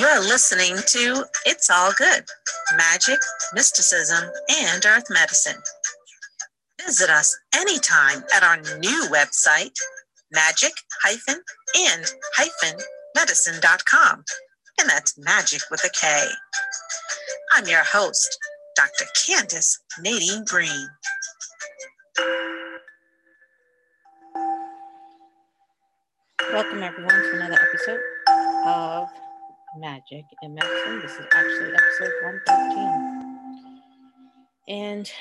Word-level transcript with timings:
You're 0.00 0.20
listening 0.20 0.76
to 0.76 1.26
It's 1.44 1.68
All 1.68 1.92
Good 1.92 2.24
Magic, 2.74 3.18
Mysticism, 3.52 4.30
and 4.48 4.86
Earth 4.86 5.04
Medicine. 5.10 5.60
Visit 6.86 7.10
us 7.10 7.38
anytime 7.54 8.24
at 8.34 8.42
our 8.42 8.56
new 8.78 9.08
website, 9.12 9.74
magic 10.32 10.72
and 11.76 12.10
medicine.com. 13.14 14.24
And 14.80 14.88
that's 14.88 15.18
magic 15.18 15.60
with 15.70 15.84
a 15.84 15.90
K. 15.90 16.24
I'm 17.52 17.66
your 17.66 17.84
host, 17.84 18.38
Dr. 18.76 19.04
Candace 19.26 19.78
Nadine 20.00 20.46
Green. 20.46 20.88
Welcome, 26.54 26.82
everyone, 26.82 27.20
to 27.20 27.32
another 27.34 27.58
episode 27.60 28.00
of 28.64 29.10
Magic 29.76 30.24
and 30.42 30.54
Medicine. 30.54 31.00
This 31.00 31.12
is 31.12 31.26
actually 31.32 31.72
episode 31.74 32.12
113. 32.46 33.40
And 34.68 35.12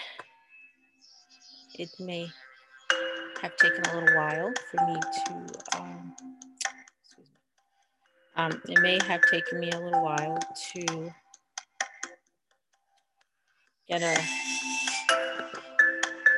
it 1.76 1.90
may 2.00 2.28
have 3.42 3.56
taken 3.58 3.82
a 3.86 3.94
little 3.94 4.16
while 4.16 4.52
for 4.72 4.86
me 4.88 5.00
to, 5.00 5.34
um, 5.78 6.16
excuse 7.02 7.28
me, 7.28 7.38
um, 8.38 8.62
it 8.68 8.82
may 8.82 9.00
have 9.08 9.22
taken 9.32 9.60
me 9.60 9.70
a 9.72 9.80
little 9.80 10.04
while 10.04 10.40
to 10.74 11.14
get 13.88 14.02
a 14.02 14.18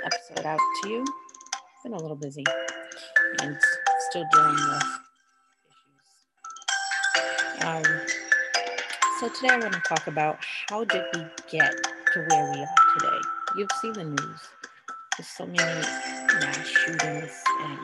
episode 0.05 0.45
out 0.45 0.59
to 0.83 0.89
you. 0.89 1.05
Been 1.83 1.93
a 1.93 1.97
little 1.97 2.17
busy 2.17 2.43
and 3.41 3.57
still 4.09 4.25
dealing 4.31 4.55
with. 4.55 5.10
Um, 7.63 7.83
so 9.19 9.29
today 9.29 9.49
I 9.49 9.59
want 9.59 9.73
to 9.73 9.81
talk 9.87 10.07
about 10.07 10.39
how 10.69 10.83
did 10.83 11.03
we 11.13 11.25
get 11.49 11.73
to 12.13 12.19
where 12.29 12.51
we 12.51 12.59
are 12.59 12.75
today. 12.97 13.19
You've 13.57 13.71
seen 13.81 13.93
the 13.93 14.03
news. 14.05 14.41
There's 15.17 15.27
so 15.27 15.45
many 15.45 15.57
mass 15.57 16.67
shootings 16.67 17.43
and 17.61 17.79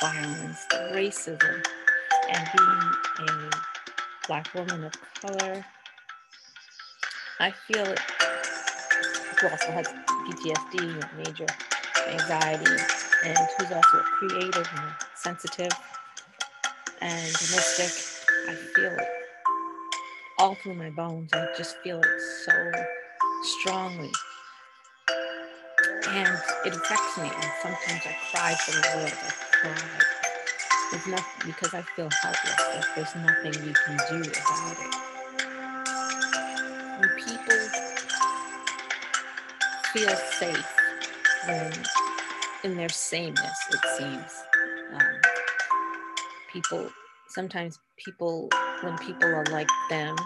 violence, 0.00 0.66
racism, 0.92 1.64
and 2.30 2.48
being 2.54 3.28
a 3.28 3.50
black 4.26 4.52
woman 4.54 4.84
of 4.84 4.92
color, 5.20 5.64
I 7.40 7.52
feel 7.52 7.84
it 7.84 8.00
who 9.40 9.48
also 9.48 9.70
has 9.70 9.86
PTSD 9.86 10.80
and 10.80 11.06
major 11.18 11.46
anxiety, 12.08 12.82
and 13.24 13.38
who's 13.56 13.70
also 13.70 13.98
creative 14.18 14.68
and 14.74 14.92
sensitive 15.14 15.70
and 17.00 17.22
mystic. 17.22 18.17
I 18.48 18.54
feel 18.54 18.92
it 18.92 19.08
all 20.38 20.54
through 20.54 20.72
my 20.74 20.88
bones. 20.88 21.30
I 21.34 21.48
just 21.54 21.76
feel 21.84 22.00
it 22.00 22.20
so 22.46 22.72
strongly. 23.42 24.10
And 26.08 26.38
it 26.64 26.74
affects 26.74 27.18
me. 27.18 27.30
And 27.30 27.52
sometimes 27.60 28.02
I 28.06 28.16
cry 28.30 28.54
for 28.54 28.72
the 28.72 28.96
world. 28.96 29.12
I 29.12 29.30
cry. 29.52 31.24
Because 31.44 31.74
I 31.74 31.82
feel 31.94 32.08
helpless. 32.22 32.56
That 32.56 32.86
there's 32.96 33.14
nothing 33.16 33.66
we 33.66 33.74
can 33.74 33.98
do 34.08 34.30
about 34.30 34.78
it. 34.80 34.94
When 37.00 37.10
people 37.18 37.60
feel 39.92 40.16
safe 40.38 40.76
when 41.46 41.72
in 42.64 42.76
their 42.78 42.88
sameness, 42.88 43.58
it 43.70 43.80
seems. 43.98 44.32
Um, 44.94 45.20
people 46.50 46.90
sometimes 47.28 47.78
people 47.96 48.48
when 48.82 48.96
people 48.98 49.28
are 49.28 49.44
like 49.50 49.68
them 49.90 50.16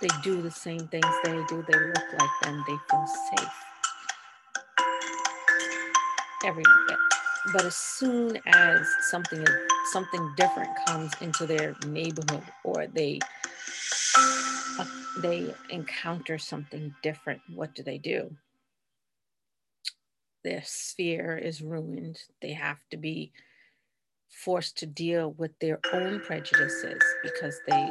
they 0.00 0.08
do 0.22 0.42
the 0.42 0.50
same 0.50 0.86
things 0.88 1.06
they 1.24 1.32
do 1.48 1.64
they 1.68 1.78
look 1.78 2.12
like 2.20 2.30
them 2.42 2.64
they 2.66 2.76
feel 2.90 3.06
safe. 3.06 3.48
Every 6.44 6.62
day. 6.62 6.94
But 7.52 7.64
as 7.64 7.76
soon 7.76 8.38
as 8.46 8.86
something 9.08 9.44
something 9.92 10.34
different 10.36 10.70
comes 10.86 11.12
into 11.20 11.46
their 11.46 11.74
neighborhood 11.86 12.44
or 12.64 12.86
they 12.86 13.20
uh, 14.78 14.84
they 15.18 15.54
encounter 15.70 16.38
something 16.38 16.94
different 17.02 17.40
what 17.54 17.74
do 17.74 17.82
they 17.82 17.98
do? 17.98 18.36
Their 20.42 20.62
sphere 20.64 21.38
is 21.38 21.62
ruined. 21.62 22.18
They 22.42 22.52
have 22.52 22.78
to 22.90 22.98
be 22.98 23.32
forced 24.34 24.76
to 24.78 24.86
deal 24.86 25.32
with 25.32 25.58
their 25.60 25.80
own 25.92 26.20
prejudices 26.20 27.02
because 27.22 27.60
they 27.68 27.90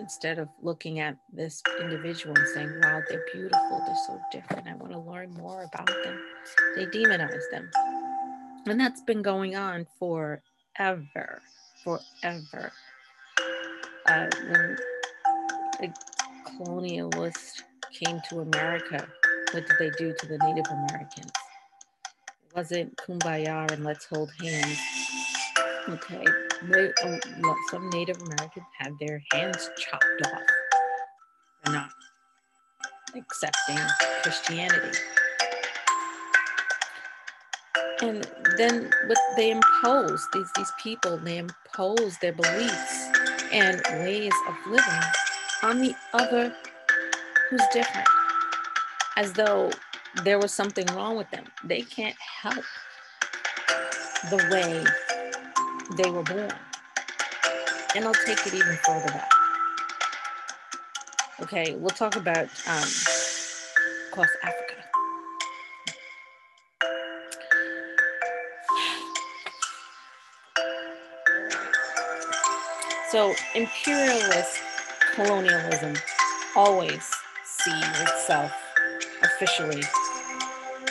instead 0.00 0.40
of 0.40 0.48
looking 0.60 0.98
at 0.98 1.16
this 1.32 1.62
individual 1.80 2.34
and 2.36 2.48
saying 2.48 2.80
wow 2.82 3.00
they're 3.08 3.24
beautiful 3.32 3.82
they're 3.86 3.96
so 4.06 4.20
different 4.32 4.66
i 4.66 4.74
want 4.74 4.92
to 4.92 4.98
learn 4.98 5.32
more 5.34 5.62
about 5.72 5.86
them 6.02 6.18
they 6.76 6.86
demonize 6.86 7.48
them. 7.50 7.70
And 8.66 8.80
that's 8.80 9.02
been 9.02 9.22
going 9.22 9.56
on 9.56 9.86
forever 9.98 11.42
forever. 11.82 12.72
Uh, 14.06 14.26
when 14.48 14.76
colonialists 16.46 17.62
came 17.92 18.20
to 18.28 18.40
america 18.40 19.06
what 19.52 19.66
did 19.66 19.76
they 19.78 19.90
do 19.98 20.14
to 20.18 20.26
the 20.26 20.38
native 20.38 20.66
americans? 20.70 21.30
It 22.28 22.56
wasn't 22.56 22.96
kumbaya 22.96 23.70
and 23.70 23.84
let's 23.84 24.04
hold 24.06 24.30
hands 24.40 24.78
Okay, 25.86 26.24
um, 27.04 27.20
some 27.70 27.90
Native 27.90 28.16
Americans 28.22 28.66
had 28.78 28.92
their 28.98 29.22
hands 29.32 29.68
chopped 29.76 30.04
off. 30.26 30.40
They're 31.62 31.74
not 31.74 31.90
accepting 33.14 33.76
Christianity. 34.22 34.98
And 38.00 38.26
then 38.56 38.90
what 39.06 39.18
they 39.36 39.50
impose, 39.50 40.26
these, 40.32 40.48
these 40.56 40.72
people, 40.82 41.18
they 41.18 41.36
impose 41.38 42.16
their 42.18 42.32
beliefs 42.32 43.10
and 43.52 43.82
ways 44.02 44.32
of 44.48 44.54
living 44.66 45.02
on 45.62 45.80
the 45.80 45.94
other 46.14 46.54
who's 47.50 47.62
different, 47.74 48.08
as 49.16 49.34
though 49.34 49.70
there 50.24 50.38
was 50.38 50.52
something 50.52 50.86
wrong 50.94 51.16
with 51.16 51.30
them. 51.30 51.44
They 51.62 51.82
can't 51.82 52.16
help 52.42 52.64
the 54.30 54.36
way 54.50 54.84
they 55.92 56.10
were 56.10 56.22
born. 56.22 56.50
And 57.94 58.04
I'll 58.04 58.14
take 58.26 58.46
it 58.46 58.54
even 58.54 58.76
further 58.84 59.06
back. 59.06 59.30
Okay, 61.42 61.74
we'll 61.76 61.90
talk 61.90 62.16
about 62.16 62.48
um, 62.66 62.88
across 64.10 64.28
Africa. 64.42 64.74
So, 73.10 73.34
imperialist 73.54 74.58
colonialism 75.14 75.94
always 76.56 77.08
sees 77.44 78.00
itself 78.00 78.52
officially 79.22 79.82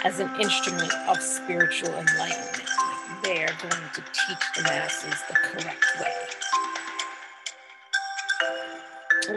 as 0.06 0.20
an 0.20 0.30
instrument 0.40 0.94
of 1.08 1.22
spiritual 1.22 1.90
enlightenment 1.90 2.53
they 3.24 3.44
are 3.44 3.56
going 3.62 3.90
to 3.94 4.02
teach 4.02 4.44
the 4.56 4.64
masses 4.64 5.16
the 5.30 5.36
correct 5.36 5.86
way. 6.00 6.14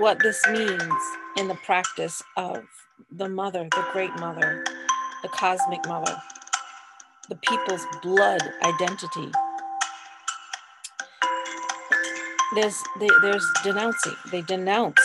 What 0.01 0.19
this 0.19 0.43
means 0.49 1.03
in 1.37 1.49
the 1.49 1.55
practice 1.65 2.23
of 2.37 2.65
the 3.13 3.29
mother, 3.29 3.69
the 3.71 3.85
great 3.93 4.15
mother, 4.19 4.65
the 5.23 5.29
cosmic 5.29 5.87
mother, 5.87 6.17
the 7.29 7.37
people's 7.37 7.87
blood 8.03 8.43
identity. 8.65 9.31
There's 12.55 12.83
they, 13.01 13.09
there's 13.23 13.47
denouncing. 13.65 14.17
They 14.33 14.43
denounce 14.43 15.01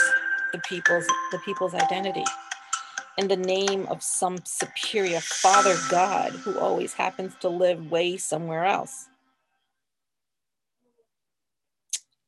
the 0.54 0.60
people's 0.60 1.08
the 1.32 1.40
people's 1.46 1.74
identity 1.76 2.24
in 3.18 3.28
the 3.28 3.36
name 3.38 3.88
of 3.88 4.02
some 4.02 4.40
superior 4.46 5.20
father 5.20 5.76
God 5.90 6.32
who 6.32 6.58
always 6.60 6.94
happens 6.94 7.34
to 7.42 7.50
live 7.50 7.92
way 7.92 8.18
somewhere 8.18 8.66
else. 8.66 9.08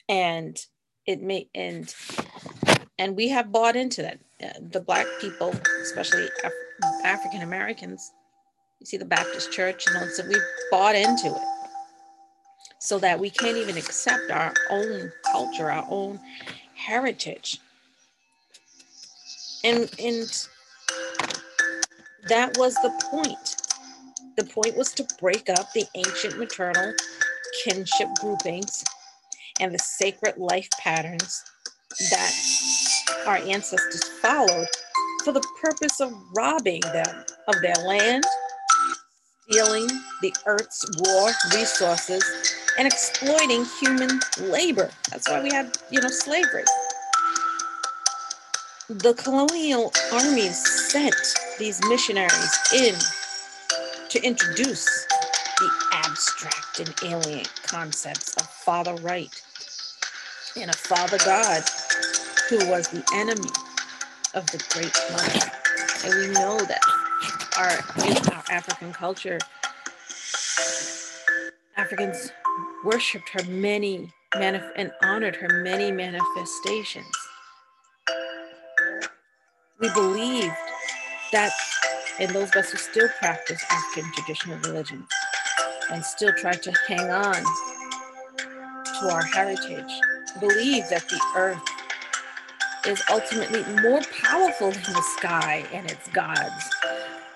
And 0.10 0.58
it 1.06 1.22
may 1.22 1.48
and 1.56 1.94
and 3.00 3.16
we 3.16 3.30
have 3.30 3.52
bought 3.52 3.76
into 3.76 4.02
that. 4.04 4.20
Uh, 4.44 4.60
the 4.72 4.82
black 4.82 5.08
people, 5.22 5.54
especially 5.82 6.28
Af- 6.44 6.52
African 7.06 7.42
Americans, 7.42 8.12
you 8.80 8.86
see 8.86 8.98
the 8.98 9.06
Baptist 9.06 9.52
Church, 9.52 9.88
and 9.88 9.98
all 9.98 10.08
so 10.10 10.24
we've 10.28 10.42
bought 10.70 10.96
into 10.96 11.28
it, 11.28 11.42
so 12.80 13.00
that 13.00 13.20
we 13.20 13.30
can't 13.30 13.58
even 13.58 13.78
accept 13.78 14.30
our 14.32 14.54
own 14.70 15.12
culture, 15.32 15.72
our 15.72 15.86
own 15.90 16.20
heritage. 16.76 17.60
And 19.64 19.90
and 19.98 20.48
that 22.28 22.58
was 22.58 22.76
the 22.76 22.92
point. 23.12 23.58
The 24.38 24.46
point 24.46 24.78
was 24.78 24.94
to 24.94 25.08
break 25.20 25.50
up 25.50 25.72
the 25.74 25.86
ancient 25.96 26.38
maternal 26.38 26.94
kinship 27.64 28.10
groupings 28.20 28.84
and 29.60 29.74
the 29.74 29.80
sacred 29.80 30.38
life 30.38 30.70
patterns 30.80 31.44
that 32.12 32.34
our 33.28 33.38
ancestors 33.38 34.04
followed 34.22 34.68
for 35.24 35.32
the 35.32 35.46
purpose 35.62 36.00
of 36.02 36.12
robbing 36.36 36.82
them 36.82 37.24
of 37.48 37.62
their 37.62 37.76
land, 37.86 38.24
stealing 39.50 39.88
the 40.22 40.34
earth's 40.46 40.86
raw 41.06 41.32
resources, 41.58 42.24
and 42.78 42.88
exploiting 42.88 43.66
human 43.80 44.20
labor. 44.40 44.90
That's 45.12 45.30
why 45.30 45.42
we 45.42 45.52
had, 45.54 45.78
you 45.92 46.02
know, 46.02 46.10
slavery. 46.10 46.64
The 48.90 49.14
colonial 49.14 49.94
armies 50.12 50.58
sent 50.92 51.16
these 51.64 51.80
missionaries 51.88 52.60
in 52.76 52.94
to 54.10 54.22
introduce 54.22 54.86
the 55.60 55.72
abstract 55.94 56.82
and 56.82 56.94
alien 57.06 57.46
concepts 57.66 58.36
of 58.36 58.46
Father 58.48 58.96
Right 58.96 59.42
and 60.60 60.70
a 60.70 60.74
Father 60.74 61.18
God 61.20 61.64
who 62.50 62.58
was 62.70 62.90
the 62.90 63.02
enemy 63.14 63.48
of 64.34 64.46
the 64.48 64.62
Great 64.74 64.94
Mother. 65.14 65.52
And 66.04 66.14
we 66.20 66.34
know 66.34 66.58
that 66.66 66.82
our, 67.58 68.10
in 68.10 68.18
our 68.36 68.44
African 68.50 68.92
culture, 68.92 69.40
Africans 71.78 72.34
worshipped 72.84 73.30
her 73.30 73.44
many 73.46 74.12
manif- 74.36 74.70
and 74.76 74.92
honored 75.02 75.38
her 75.38 75.64
many 75.64 75.94
manifestations. 75.94 77.08
We 79.80 79.90
believed 79.94 80.54
that, 81.34 81.52
and 82.20 82.32
those 82.32 82.50
of 82.50 82.56
us 82.56 82.72
who 82.72 82.78
still 82.78 83.10
practice 83.20 83.62
African 83.70 84.12
traditional 84.14 84.58
religions 84.60 85.10
and 85.92 86.04
still 86.04 86.32
try 86.38 86.54
to 86.54 86.72
hang 86.88 87.10
on 87.12 87.44
to 89.00 89.12
our 89.12 89.24
heritage, 89.24 89.92
believe 90.40 90.88
that 90.90 91.08
the 91.10 91.20
earth 91.36 91.62
is 92.88 93.02
ultimately 93.10 93.64
more 93.82 94.02
powerful 94.22 94.72
than 94.72 94.82
the 94.82 95.06
sky 95.18 95.66
and 95.74 95.90
its 95.90 96.08
gods. 96.10 96.70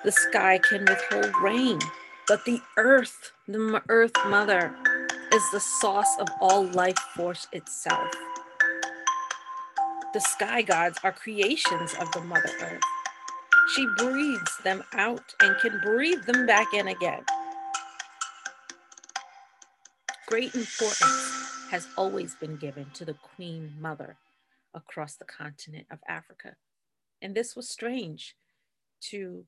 The 0.04 0.12
sky 0.12 0.60
can 0.60 0.86
withhold 0.86 1.34
rain, 1.42 1.80
but 2.28 2.46
the 2.46 2.62
earth, 2.78 3.32
the 3.48 3.82
earth 3.90 4.14
mother, 4.28 4.74
is 5.34 5.44
the 5.52 5.60
source 5.60 6.16
of 6.20 6.28
all 6.40 6.66
life 6.66 6.98
force 7.16 7.48
itself. 7.52 8.12
The 10.14 10.22
sky 10.22 10.62
gods 10.62 11.00
are 11.04 11.12
creations 11.12 11.94
of 12.00 12.12
the 12.12 12.22
Mother 12.22 12.52
Earth. 12.62 12.82
She 13.76 13.86
breathes 13.98 14.58
them 14.64 14.84
out 14.94 15.34
and 15.42 15.58
can 15.58 15.80
breathe 15.84 16.24
them 16.26 16.46
back 16.46 16.74
in 16.74 16.88
again. 16.88 17.24
Great 20.28 20.56
importance 20.56 21.68
has 21.70 21.88
always 21.98 22.36
been 22.36 22.56
given 22.58 22.88
to 22.94 23.06
the 23.06 23.14
Queen 23.14 23.74
Mother 23.80 24.18
across 24.74 25.16
the 25.16 25.26
continent 25.26 25.86
of 25.92 26.00
Africa. 26.08 26.56
And 27.22 27.36
this 27.36 27.56
was 27.56 27.70
strange 27.70 28.36
to 29.10 29.46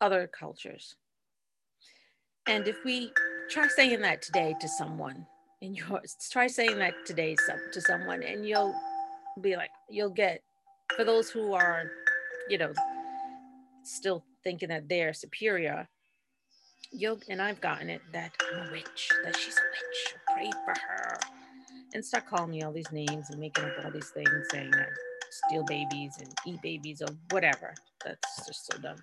other 0.00 0.26
cultures. 0.26 0.94
And 2.46 2.66
if 2.66 2.84
we 2.84 3.12
try 3.50 3.68
saying 3.68 4.00
that 4.02 4.22
today 4.22 4.54
to 4.60 4.68
someone, 4.68 5.26
and 5.60 5.76
you 5.76 5.84
try 6.30 6.48
saying 6.48 6.78
that 6.78 6.94
today 7.06 7.36
to 7.72 7.80
someone, 7.80 8.22
and 8.22 8.46
you'll 8.46 8.74
be 9.40 9.56
like, 9.56 9.70
you'll 9.88 10.10
get, 10.10 10.42
for 10.96 11.04
those 11.04 11.30
who 11.30 11.54
are, 11.54 11.90
you 12.48 12.58
know, 12.58 12.72
still 13.84 14.24
thinking 14.44 14.68
that 14.70 14.88
they're 14.88 15.12
superior, 15.12 15.88
you'll, 16.90 17.20
and 17.28 17.40
I've 17.42 17.60
gotten 17.60 17.90
it 17.90 18.02
that 18.12 18.32
I'm 18.52 18.68
a 18.68 18.72
witch, 18.72 19.10
that 19.24 19.36
she's 19.36 19.56
a 19.56 19.60
witch, 19.60 20.14
pray 20.34 20.50
for 20.64 20.74
her 20.80 21.18
and 21.94 22.04
start 22.04 22.26
calling 22.26 22.50
me 22.50 22.62
all 22.62 22.72
these 22.72 22.90
names 22.92 23.30
and 23.30 23.38
making 23.38 23.64
up 23.64 23.72
all 23.84 23.90
these 23.90 24.10
things 24.10 24.30
saying 24.50 24.70
that 24.72 24.88
steal 25.30 25.64
babies 25.64 26.14
and 26.18 26.28
eat 26.46 26.60
babies 26.62 27.02
or 27.02 27.14
whatever. 27.30 27.74
That's 28.04 28.46
just 28.46 28.66
so 28.70 28.78
dumb. 28.78 28.96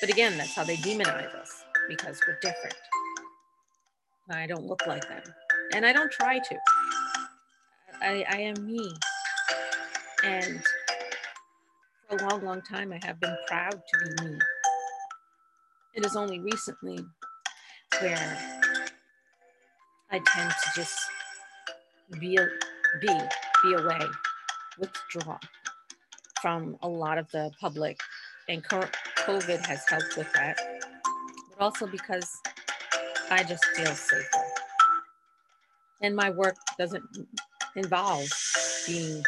But 0.00 0.10
again, 0.10 0.36
that's 0.38 0.54
how 0.54 0.64
they 0.64 0.76
demonize 0.76 1.34
us 1.34 1.64
because 1.88 2.20
we're 2.26 2.38
different. 2.40 2.74
I 4.30 4.46
don't 4.46 4.66
look 4.66 4.86
like 4.86 5.08
them. 5.08 5.22
And 5.74 5.86
I 5.86 5.92
don't 5.92 6.12
try 6.12 6.38
to. 6.38 6.56
I, 8.00 8.24
I 8.28 8.38
am 8.38 8.66
me. 8.66 8.92
And 10.24 10.62
for 12.08 12.16
a 12.16 12.28
long, 12.28 12.44
long 12.44 12.62
time, 12.62 12.92
I 12.92 13.00
have 13.06 13.20
been 13.20 13.36
proud 13.46 13.72
to 13.72 13.98
be 13.98 14.24
me. 14.24 14.38
It 15.94 16.06
is 16.06 16.16
only 16.16 16.38
recently 16.40 16.98
where 18.00 18.38
I 20.10 20.20
tend 20.26 20.50
to 20.50 20.70
just 20.74 20.98
be, 22.20 22.38
be, 23.00 23.20
be 23.62 23.74
away, 23.74 24.00
withdraw 24.78 25.38
from 26.40 26.76
a 26.82 26.88
lot 26.88 27.18
of 27.18 27.30
the 27.30 27.50
public. 27.60 27.98
And 28.48 28.64
COVID 28.64 29.66
has 29.66 29.84
helped 29.88 30.16
with 30.16 30.32
that, 30.32 30.58
but 31.50 31.62
also 31.62 31.86
because 31.86 32.30
I 33.30 33.42
just 33.42 33.64
feel 33.76 33.86
safer. 33.86 34.44
And 36.00 36.16
my 36.16 36.30
work 36.30 36.56
doesn't 36.78 37.04
involve 37.76 38.28
being 38.86 39.22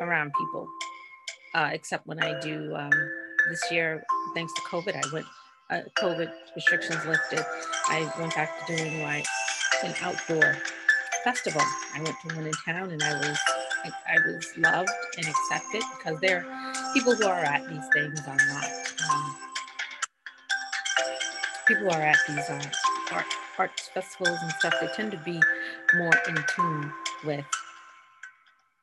around 0.00 0.32
people, 0.38 0.66
uh, 1.54 1.70
except 1.72 2.06
when 2.06 2.22
I 2.22 2.38
do. 2.40 2.74
Um, 2.74 2.92
this 3.48 3.72
year, 3.72 4.04
thanks 4.34 4.52
to 4.54 4.60
COVID, 4.62 4.94
I 4.94 5.12
went, 5.12 5.26
uh, 5.70 5.80
COVID 5.98 6.30
restrictions 6.54 7.04
lifted. 7.06 7.44
I 7.88 8.10
went 8.18 8.34
back 8.34 8.66
to 8.66 8.76
doing 8.76 9.02
like 9.02 9.24
an 9.82 9.94
outdoor 10.02 10.56
festival. 11.24 11.62
I 11.94 12.02
went 12.02 12.16
to 12.26 12.36
one 12.36 12.46
in 12.46 12.52
town 12.64 12.90
and 12.90 13.02
I 13.02 13.14
was 13.14 13.38
I, 13.82 13.90
I 14.08 14.26
was 14.26 14.46
loved 14.58 14.90
and 15.16 15.26
accepted 15.26 15.82
because 15.96 16.20
there 16.20 16.44
are 16.44 16.94
people 16.94 17.14
who 17.14 17.26
are 17.26 17.40
at 17.40 17.66
these 17.66 17.88
things 17.94 18.20
are 18.26 18.36
not 18.36 18.64
um, 19.10 19.36
people 21.66 21.84
who 21.84 21.90
are 21.90 22.02
at 22.02 22.18
these 22.28 22.50
uh, 22.50 22.62
art 23.12 23.24
arts 23.58 23.88
festivals 23.88 24.38
and 24.42 24.52
stuff. 24.52 24.74
They 24.80 24.88
tend 24.88 25.12
to 25.12 25.18
be 25.18 25.40
more 25.94 26.12
in 26.28 26.36
tune 26.54 26.92
with 27.24 27.44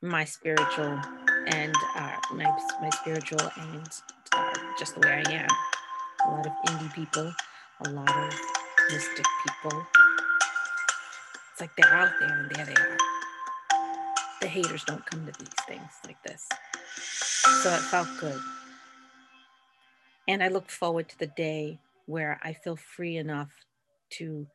my 0.02 0.26
spiritual 0.26 1.00
and 1.48 1.74
uh, 1.96 2.12
my 2.34 2.46
my 2.82 2.90
spiritual 2.90 3.40
and 3.60 3.90
uh, 4.34 4.54
just 4.78 4.96
the 4.96 5.08
way 5.08 5.24
I 5.26 5.32
am. 5.32 5.50
A 6.28 6.32
lot 6.32 6.46
of 6.46 6.54
indie 6.68 6.94
people, 6.94 7.32
a 7.86 7.90
lot 7.92 8.10
of 8.10 8.34
mystic 8.92 9.26
people, 9.46 9.86
it's 11.52 11.62
like 11.62 11.72
they're 11.78 11.94
out 11.94 12.12
there 12.20 12.40
and 12.40 12.52
there 12.52 12.66
they 12.66 12.74
are. 12.74 12.98
The 14.42 14.48
haters 14.48 14.84
don't 14.84 15.06
come 15.06 15.26
to 15.26 15.32
these 15.40 15.50
things 15.68 15.92
like 16.06 16.22
this. 16.24 16.48
So 17.64 17.74
it 17.74 17.80
felt 17.80 18.08
good. 18.20 18.40
And 20.28 20.44
I 20.44 20.50
look 20.50 20.70
forward 20.70 21.10
to 21.10 21.20
the 21.20 21.28
day 21.28 21.80
where 22.06 22.40
I 22.44 22.54
feel 22.54 22.76
free 22.76 23.18
enough 23.18 23.52
to 24.12 24.48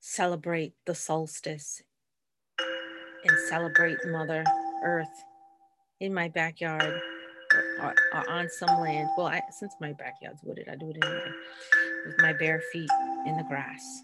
celebrate 0.00 0.74
the 0.84 0.94
solstice 0.94 1.82
and 3.24 3.38
celebrate 3.48 3.98
Mother 4.06 4.44
Earth 4.84 5.24
in 6.00 6.12
my 6.12 6.28
backyard 6.28 7.00
or, 7.80 7.94
or 8.14 8.30
on 8.30 8.48
some 8.48 8.80
land. 8.80 9.08
Well, 9.16 9.26
I, 9.26 9.40
since 9.50 9.74
my 9.80 9.92
backyard's 9.92 10.40
wooded, 10.42 10.68
I 10.68 10.76
do 10.76 10.90
it 10.90 10.96
anyway 11.02 11.32
with 12.06 12.16
my 12.18 12.32
bare 12.32 12.62
feet 12.72 12.90
in 13.26 13.36
the 13.36 13.44
grass 13.44 14.02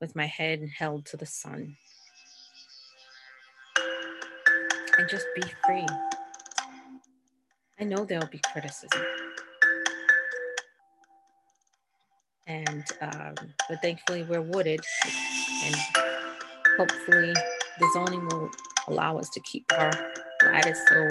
with 0.00 0.14
my 0.14 0.26
head 0.26 0.68
held 0.76 1.06
to 1.06 1.16
the 1.16 1.26
sun. 1.26 1.76
And 4.98 5.08
just 5.08 5.26
be 5.34 5.42
free. 5.66 5.86
I 7.78 7.84
know 7.84 8.04
there'll 8.04 8.26
be 8.28 8.40
criticism. 8.52 9.02
And, 12.46 12.84
um, 13.00 13.34
but 13.68 13.82
thankfully 13.82 14.22
we're 14.22 14.40
wooded 14.40 14.80
and 15.64 15.74
hopefully 16.78 17.32
the 17.32 17.90
zoning 17.92 18.26
will 18.28 18.50
allow 18.88 19.18
us 19.18 19.30
to 19.30 19.40
keep 19.40 19.64
our 19.72 19.92
lattice 20.44 20.80
so 20.88 21.08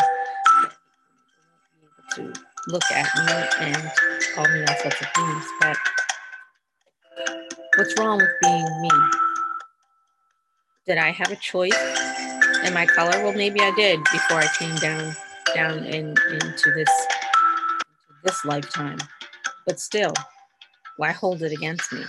to 2.16 2.34
look 2.68 2.84
at 2.92 3.08
me 3.26 3.68
and 3.68 3.92
call 4.36 4.48
me 4.50 4.62
all 4.62 4.76
sorts 4.78 5.02
of 5.02 5.08
things. 5.16 5.46
But 5.62 5.78
What's 7.78 7.98
wrong 8.00 8.20
with 8.20 8.30
being 8.42 8.82
me? 8.82 8.90
Did 10.88 10.98
I 10.98 11.12
have 11.12 11.32
a 11.32 11.36
choice 11.38 11.78
in 12.66 12.74
my 12.74 12.86
color? 12.86 13.24
Well, 13.24 13.34
maybe 13.34 13.60
I 13.62 13.72
did 13.76 14.00
before 14.14 14.40
I 14.40 14.48
came 14.58 14.76
down 14.78 15.16
down 15.56 15.86
in, 15.86 16.16
into 16.30 16.72
this 16.76 16.90
into 18.10 18.22
this 18.24 18.46
lifetime. 18.46 19.00
But 19.68 19.80
still, 19.80 20.14
why 20.98 21.12
hold 21.12 21.42
it 21.44 21.52
against 21.52 21.92
me? 21.94 22.04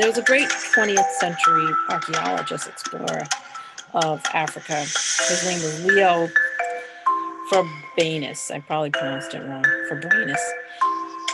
There 0.00 0.08
was 0.08 0.16
a 0.16 0.22
great 0.22 0.48
20th 0.48 1.10
century 1.20 1.68
archaeologist 1.90 2.66
explorer 2.66 3.20
of 3.92 4.22
Africa. 4.32 4.76
His 4.80 5.44
name 5.44 5.60
was 5.62 5.84
Leo 5.84 6.26
Frobenius. 7.52 8.50
I 8.50 8.60
probably 8.60 8.88
pronounced 8.92 9.34
it 9.34 9.42
wrong. 9.42 9.62
Frobenius. 9.90 10.40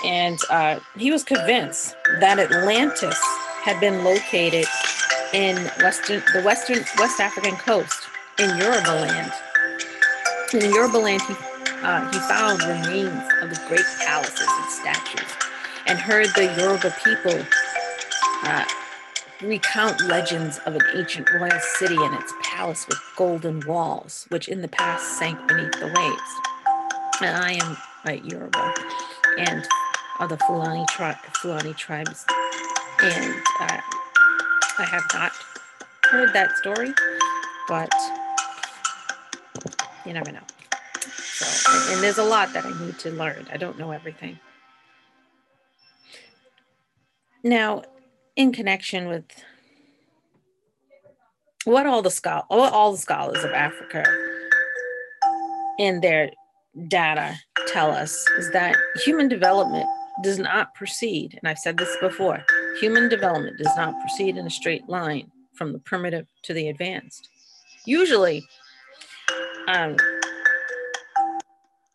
And 0.05 0.37
uh, 0.51 0.81
he 0.97 1.13
was 1.13 1.23
convinced 1.23 1.95
that 2.19 2.41
Atlantis 2.41 3.17
had 3.63 3.79
been 3.79 4.03
located 4.03 4.67
in 5.33 5.55
western 5.81 6.21
the 6.35 6.43
western 6.43 6.79
West 6.99 7.21
African 7.21 7.55
coast 7.55 8.09
in 8.41 8.49
Yoruba 8.59 8.91
land. 8.91 9.33
In 10.55 10.75
Yoruba 10.75 10.97
land, 10.99 11.23
he, 11.23 11.35
uh, 11.85 12.11
he 12.11 12.19
found 12.29 12.61
remains 12.65 13.33
of 13.43 13.49
the 13.51 13.63
great 13.69 13.87
palaces 14.01 14.41
and 14.41 14.71
statues 14.73 15.31
and 15.87 16.01
heard 16.01 16.27
the 16.35 16.53
Yoruba 16.59 16.93
people 17.05 17.47
recount 19.43 20.01
legends 20.03 20.59
of 20.67 20.75
an 20.75 20.83
ancient 20.95 21.31
royal 21.33 21.61
city 21.61 21.97
and 21.97 22.15
its 22.15 22.33
palace 22.43 22.87
with 22.89 22.99
golden 23.17 23.61
walls, 23.67 24.27
which 24.29 24.49
in 24.49 24.63
the 24.63 24.69
past 24.69 25.19
sank 25.19 25.39
beneath 25.47 25.73
the 25.73 25.87
waves. 25.87 27.23
And 27.23 27.37
I 27.37 27.53
am 27.53 27.77
a 28.07 28.15
Yoruba 28.27 28.75
and 29.39 29.67
other 30.21 30.37
Fulani, 30.47 30.85
tri- 30.91 31.19
Fulani 31.41 31.75
tribes. 31.75 32.25
And 33.03 33.35
uh, 33.61 33.81
I 34.79 34.85
have 34.85 35.05
not 35.13 35.33
heard 36.05 36.33
that 36.33 36.57
story, 36.57 36.95
but 37.69 37.93
you 40.05 40.13
never 40.13 40.33
know. 40.33 40.41
So, 41.19 41.71
and, 41.73 41.95
and 41.95 42.03
there's 42.03 42.19
a 42.19 42.25
lot 42.25 42.53
that 42.55 42.65
I 42.65 42.85
need 42.85 42.99
to 43.01 43.11
learn. 43.11 43.47
I 43.53 43.57
don't 43.57 43.79
know 43.79 43.91
everything. 43.91 44.39
Now, 47.45 47.83
in 48.37 48.53
connection 48.53 49.09
with 49.09 49.25
what 51.65 51.87
all 51.87 52.03
the 52.03 52.11
schol- 52.11 52.45
what 52.49 52.73
all 52.73 52.93
the 52.93 52.99
scholars 52.99 53.43
of 53.43 53.51
Africa 53.51 54.05
in 55.79 56.01
their 56.01 56.31
data 56.89 57.37
tell 57.67 57.91
us 57.91 58.27
is 58.39 58.51
that 58.53 58.77
human 59.05 59.29
development 59.29 59.87
does 60.23 60.39
not 60.39 60.75
proceed, 60.75 61.35
and 61.39 61.49
I've 61.49 61.59
said 61.59 61.77
this 61.77 61.95
before, 62.01 62.45
human 62.81 63.09
development 63.09 63.59
does 63.59 63.75
not 63.77 63.99
proceed 64.01 64.37
in 64.37 64.47
a 64.47 64.51
straight 64.51 64.89
line 64.89 65.31
from 65.55 65.73
the 65.73 65.79
primitive 65.81 66.27
to 66.45 66.55
the 66.55 66.69
advanced. 66.69 67.29
Usually, 67.85 68.47
um, 69.69 69.97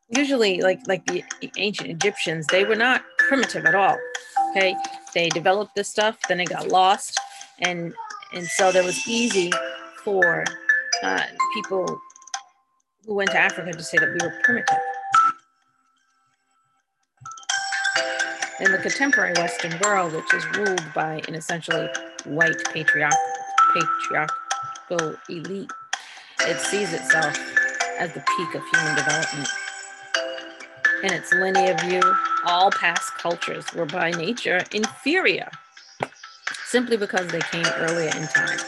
usually 0.09 0.61
like 0.61 0.81
like 0.87 1.05
the 1.05 1.23
ancient 1.57 1.89
Egyptians, 1.89 2.45
they 2.47 2.63
were 2.63 2.75
not 2.75 3.03
primitive 3.17 3.65
at 3.65 3.75
all. 3.75 3.97
Okay, 4.51 4.75
they 5.13 5.29
developed 5.29 5.75
this 5.75 5.87
stuff, 5.87 6.17
then 6.27 6.41
it 6.41 6.49
got 6.49 6.67
lost, 6.67 7.17
and 7.59 7.93
and 8.33 8.45
so 8.45 8.71
that 8.71 8.83
was 8.83 9.07
easy 9.07 9.49
for 10.03 10.43
uh, 11.03 11.23
people 11.53 12.01
who 13.05 13.15
went 13.15 13.31
to 13.31 13.39
Africa 13.39 13.71
to 13.71 13.83
say 13.83 13.97
that 13.97 14.07
we 14.07 14.27
were 14.27 14.33
primitive. 14.43 14.77
In 18.59 18.71
the 18.71 18.77
contemporary 18.77 19.33
Western 19.37 19.79
world, 19.79 20.13
which 20.13 20.33
is 20.33 20.45
ruled 20.57 20.83
by 20.93 21.21
an 21.27 21.35
essentially 21.35 21.87
white 22.25 22.61
patriarchal, 22.73 23.17
patriarchal 23.73 25.15
elite, 25.29 25.71
it 26.41 26.59
sees 26.59 26.93
itself 26.93 27.37
as 27.97 28.13
the 28.13 28.19
peak 28.19 28.55
of 28.55 28.61
human 28.73 28.95
development. 28.95 29.49
In 31.03 31.13
its 31.13 31.33
linear 31.33 31.75
view, 31.77 32.01
all 32.45 32.71
past 32.71 33.13
cultures 33.17 33.65
were 33.73 33.85
by 33.85 34.11
nature 34.11 34.63
inferior 34.73 35.49
simply 36.65 36.97
because 36.97 37.27
they 37.27 37.41
came 37.51 37.65
earlier 37.77 38.11
in 38.15 38.27
time 38.27 38.59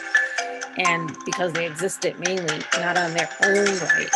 and 0.78 1.16
because 1.24 1.52
they 1.52 1.66
existed 1.66 2.18
mainly 2.20 2.58
not 2.78 2.96
on 2.96 3.14
their 3.14 3.28
own 3.44 3.78
right 3.88 4.10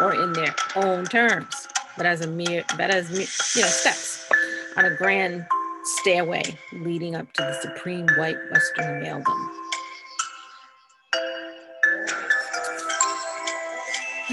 or 0.00 0.14
in 0.14 0.32
their 0.32 0.54
own 0.76 1.04
terms, 1.04 1.68
but 1.96 2.06
as 2.06 2.20
a 2.22 2.26
mere, 2.26 2.64
but 2.76 2.90
as 2.90 3.10
you 3.10 3.62
know, 3.62 3.68
steps 3.68 4.28
on 4.76 4.84
a 4.84 4.94
grand 4.96 5.46
stairway 5.84 6.42
leading 6.72 7.14
up 7.14 7.32
to 7.32 7.42
the 7.42 7.54
supreme 7.60 8.06
white 8.16 8.38
Western 8.50 9.02
maledom. 9.02 9.48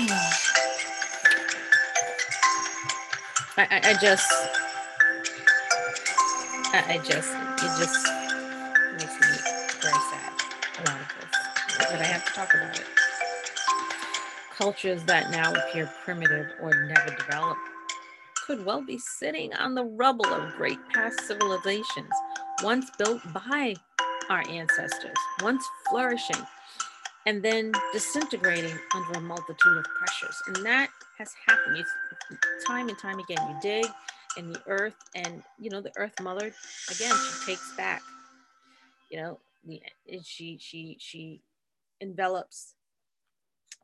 I, 0.01 0.39
I, 3.59 3.81
I 3.83 3.93
just, 4.01 4.31
I, 6.73 6.93
I 6.93 6.97
just, 6.99 7.29
it 7.29 7.71
just 7.77 8.07
makes 8.93 9.13
me 9.19 9.27
very 9.81 9.99
sad. 10.09 10.33
A 10.77 10.89
lot 10.89 11.01
of 11.01 11.07
this, 11.19 11.77
but 11.77 11.99
I 11.99 12.03
have 12.05 12.23
to 12.23 12.31
talk 12.31 12.53
about 12.53 12.79
it. 12.79 12.85
Cultures 14.55 15.03
that 15.03 15.29
now 15.31 15.51
appear 15.51 15.91
primitive 16.05 16.47
or 16.61 16.85
never 16.85 17.13
developed 17.17 17.59
could 18.47 18.65
well 18.65 18.81
be 18.81 18.97
sitting 18.97 19.53
on 19.55 19.75
the 19.75 19.83
rubble 19.83 20.25
of 20.27 20.55
great 20.55 20.79
past 20.93 21.19
civilizations, 21.27 22.13
once 22.63 22.89
built 22.97 23.21
by 23.33 23.75
our 24.29 24.41
ancestors, 24.49 25.17
once 25.41 25.65
flourishing, 25.89 26.47
and 27.25 27.43
then 27.43 27.71
disintegrating 27.93 28.77
under 28.95 29.19
a 29.19 29.21
multitude 29.21 29.77
of 29.77 29.85
pressures. 29.97 30.41
And 30.47 30.65
that 30.65 30.89
has 31.17 31.33
happened 31.45 31.77
you, 31.77 31.85
time 32.65 32.89
and 32.89 32.97
time 32.97 33.19
again. 33.19 33.37
You 33.49 33.55
dig 33.61 33.85
in 34.37 34.51
the 34.51 34.61
earth, 34.67 34.95
and 35.15 35.43
you 35.59 35.69
know 35.69 35.81
the 35.81 35.91
Earth 35.97 36.19
Mother 36.21 36.53
again. 36.91 37.15
She 37.15 37.45
takes 37.51 37.75
back. 37.75 38.01
You 39.09 39.17
know, 39.17 39.39
she 40.23 40.57
she 40.59 40.97
she 40.99 41.41
envelops 41.99 42.75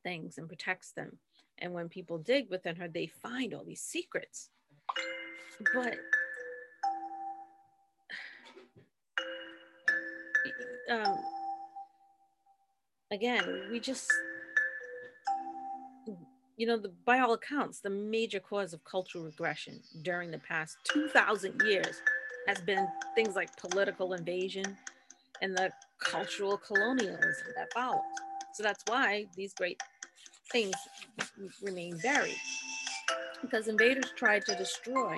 things 0.04 0.38
and 0.38 0.48
protects 0.48 0.92
them. 0.92 1.18
And 1.58 1.74
when 1.74 1.90
people 1.90 2.18
dig 2.18 2.50
within 2.50 2.76
her, 2.78 2.88
they 2.88 3.08
find 3.08 3.54
all 3.54 3.64
these 3.64 3.82
secrets. 3.82 4.50
But 5.74 5.96
um, 10.92 11.18
again, 13.12 13.70
we 13.72 13.80
just 13.80 14.12
you 16.58 16.66
know, 16.66 16.78
the, 16.78 16.92
by 17.06 17.20
all 17.20 17.34
accounts, 17.34 17.80
the 17.80 17.90
major 17.90 18.40
cause 18.40 18.74
of 18.74 18.84
cultural 18.86 19.26
regression 19.26 19.80
during 20.04 20.32
the 20.32 20.40
past 20.40 20.78
2,000 20.86 21.62
years 21.66 22.02
has 22.48 22.60
been 22.62 22.88
things 23.14 23.36
like 23.36 23.56
political 23.58 24.14
invasion 24.14 24.78
and 25.42 25.58
the 25.58 25.72
cultural 26.00 26.58
colonialism 26.58 27.48
that 27.58 27.74
follows. 27.74 28.02
So 28.54 28.64
that's 28.64 28.84
why 28.88 29.26
these 29.36 29.54
great 29.54 29.82
things 30.52 30.76
remain 31.62 31.98
buried, 31.98 32.38
because 33.42 33.68
invaders 33.68 34.14
tried 34.16 34.46
to 34.46 34.56
destroy 34.56 35.18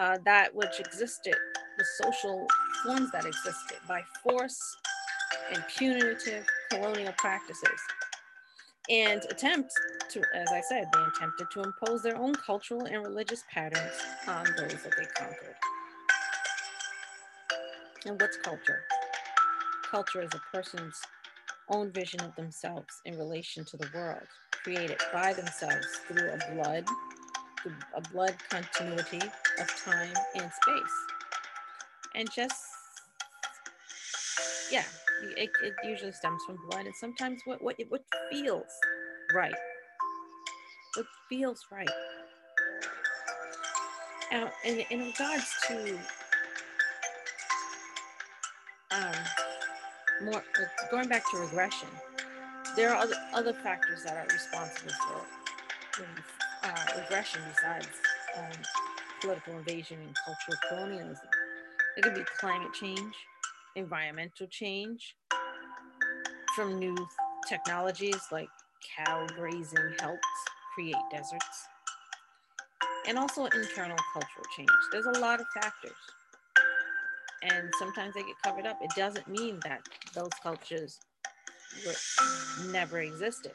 uh, 0.00 0.18
that 0.24 0.52
which 0.52 0.80
existed, 0.80 1.36
the 1.78 1.84
social 2.02 2.46
forms 2.82 3.12
that 3.12 3.24
existed, 3.24 3.78
by 3.86 4.02
force 4.24 4.58
and 5.52 5.62
punitive 5.76 6.44
colonial 6.74 7.14
practices 7.18 7.80
and 8.90 9.22
attempt 9.30 9.72
to, 10.10 10.20
as 10.34 10.48
I 10.52 10.60
said, 10.68 10.86
they 10.92 11.00
attempted 11.00 11.46
to 11.52 11.62
impose 11.62 12.02
their 12.02 12.16
own 12.16 12.34
cultural 12.34 12.84
and 12.84 13.02
religious 13.02 13.42
patterns 13.50 13.92
on 14.28 14.44
those 14.56 14.82
that 14.82 14.92
they 14.96 15.06
conquered. 15.16 15.54
And 18.06 18.20
what's 18.20 18.36
culture? 18.38 18.82
Culture 19.90 20.20
is 20.20 20.30
a 20.34 20.56
person's 20.56 21.00
own 21.70 21.92
vision 21.92 22.20
of 22.20 22.34
themselves 22.36 23.00
in 23.06 23.16
relation 23.16 23.64
to 23.64 23.78
the 23.78 23.88
world, 23.94 24.26
created 24.52 24.98
by 25.12 25.32
themselves 25.32 25.86
through 26.06 26.30
a 26.30 26.54
blood, 26.54 26.84
a 27.94 28.00
blood 28.12 28.34
continuity 28.50 29.26
of 29.60 29.76
time 29.82 30.12
and 30.34 30.50
space. 30.52 30.94
And 32.14 32.30
just, 32.30 32.54
yeah, 34.70 34.84
it, 35.22 35.50
it 35.62 35.74
usually 35.84 36.12
stems 36.12 36.42
from 36.44 36.58
blood 36.68 36.86
and 36.86 36.94
sometimes 36.94 37.40
what, 37.44 37.62
what, 37.62 37.76
what 37.88 38.04
feels 38.30 38.70
right. 39.34 39.54
What 40.96 41.06
feels 41.28 41.66
right. 41.70 41.88
Now, 44.32 44.50
in, 44.64 44.82
in 44.90 45.00
regards 45.06 45.46
to 45.68 45.98
um, 48.90 49.14
more 50.22 50.42
going 50.90 51.08
back 51.08 51.22
to 51.30 51.38
regression, 51.38 51.88
there 52.76 52.90
are 52.90 52.96
other, 52.96 53.14
other 53.32 53.52
factors 53.52 54.02
that 54.04 54.16
are 54.16 54.26
responsible 54.32 54.92
for 55.06 56.04
uh, 56.64 57.00
regression 57.00 57.40
besides 57.54 57.88
um, 58.36 58.62
political 59.20 59.56
invasion 59.58 59.98
and 60.00 60.16
cultural 60.24 60.56
colonialism. 60.68 61.28
It 61.96 62.02
could 62.02 62.14
be 62.14 62.24
climate 62.38 62.72
change, 62.72 63.14
environmental 63.76 64.46
change 64.46 65.16
from 66.54 66.78
new 66.78 66.96
technologies 67.48 68.20
like 68.30 68.48
cow 68.96 69.26
grazing 69.36 69.94
helps 70.00 70.20
create 70.74 70.96
deserts, 71.10 71.68
and 73.06 73.18
also 73.18 73.44
internal 73.46 73.96
cultural 74.12 74.46
change. 74.56 74.68
There's 74.92 75.06
a 75.06 75.18
lot 75.20 75.40
of 75.40 75.46
factors, 75.54 75.92
and 77.42 77.70
sometimes 77.78 78.14
they 78.14 78.22
get 78.22 78.36
covered 78.42 78.66
up. 78.66 78.78
It 78.82 78.90
doesn't 78.96 79.28
mean 79.28 79.60
that 79.64 79.80
those 80.14 80.30
cultures 80.42 81.00
were, 81.86 82.70
never 82.70 83.00
existed 83.00 83.52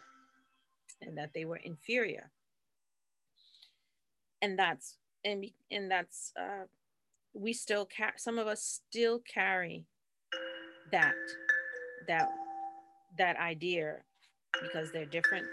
and 1.01 1.17
that 1.17 1.31
they 1.33 1.45
were 1.45 1.57
inferior. 1.57 2.31
And 4.41 4.57
that's 4.57 4.97
and 5.25 5.45
and 5.69 5.91
that's 5.91 6.31
uh, 6.39 6.65
we 7.33 7.53
still 7.53 7.85
carry 7.85 8.13
some 8.17 8.39
of 8.39 8.47
us 8.47 8.81
still 8.89 9.19
carry 9.19 9.85
that 10.91 11.15
that 12.07 12.29
that 13.17 13.37
idea 13.37 13.97
because 14.61 14.91
they're 14.91 15.05
different 15.05 15.47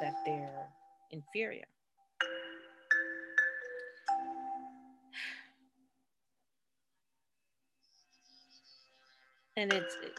that 0.00 0.14
they're 0.26 0.66
inferior. 1.10 1.64
And 9.56 9.72
it's 9.72 9.96
it, 10.02 10.12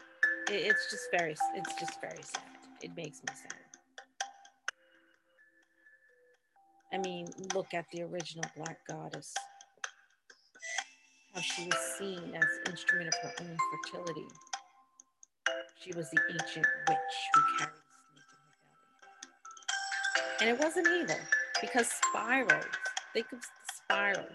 it's 0.50 0.90
just 0.90 1.04
very 1.12 1.36
it's 1.54 1.74
just 1.78 2.00
very 2.00 2.22
sad. 2.22 2.42
It 2.82 2.96
makes 2.96 3.20
me 3.22 3.34
sad. 3.34 3.52
I 6.92 6.98
mean 6.98 7.28
look 7.54 7.74
at 7.74 7.84
the 7.92 8.02
original 8.02 8.44
black 8.56 8.78
goddess 8.88 9.34
how 11.36 11.42
she 11.42 11.64
was 11.66 11.78
seen 11.98 12.34
as 12.34 12.46
instrument 12.70 13.08
of 13.08 13.14
her 13.22 13.32
own 13.42 13.56
fertility. 13.84 14.26
She 15.78 15.92
was 15.92 16.10
the 16.10 16.20
ancient 16.32 16.66
witch 16.88 16.98
who 17.34 17.40
carried 17.58 17.74
snake 18.00 18.24
in 20.40 20.48
her 20.48 20.48
belly. 20.48 20.48
And 20.48 20.48
it 20.48 20.58
wasn't 20.58 20.88
evil 20.88 21.20
because 21.60 21.88
spirals 21.88 22.64
think 23.12 23.26
of 23.32 23.40
the 23.40 23.46
spiral. 23.74 24.26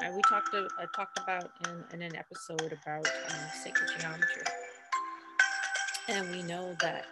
Uh, 0.00 0.12
we 0.14 0.20
talked 0.28 0.52
to, 0.52 0.68
I 0.78 0.86
talked 0.94 1.18
about 1.18 1.50
in, 1.66 1.84
in 1.94 2.02
an 2.02 2.16
episode 2.16 2.72
about 2.80 3.08
um, 3.08 3.48
sacred 3.64 3.90
geometry. 3.98 4.42
And 6.08 6.30
we 6.30 6.42
know 6.44 6.76
that 6.80 7.06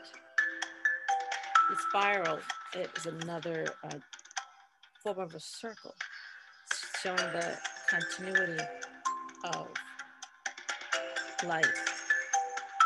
the 1.71 1.77
spiral 1.89 2.39
is 2.77 3.07
another 3.07 3.67
uh, 3.83 3.99
form 5.03 5.19
of 5.19 5.35
a 5.35 5.41
circle, 5.41 5.95
showing 7.03 7.17
the 7.17 7.59
continuity 7.91 8.65
of 9.45 9.67
life, 11.47 12.05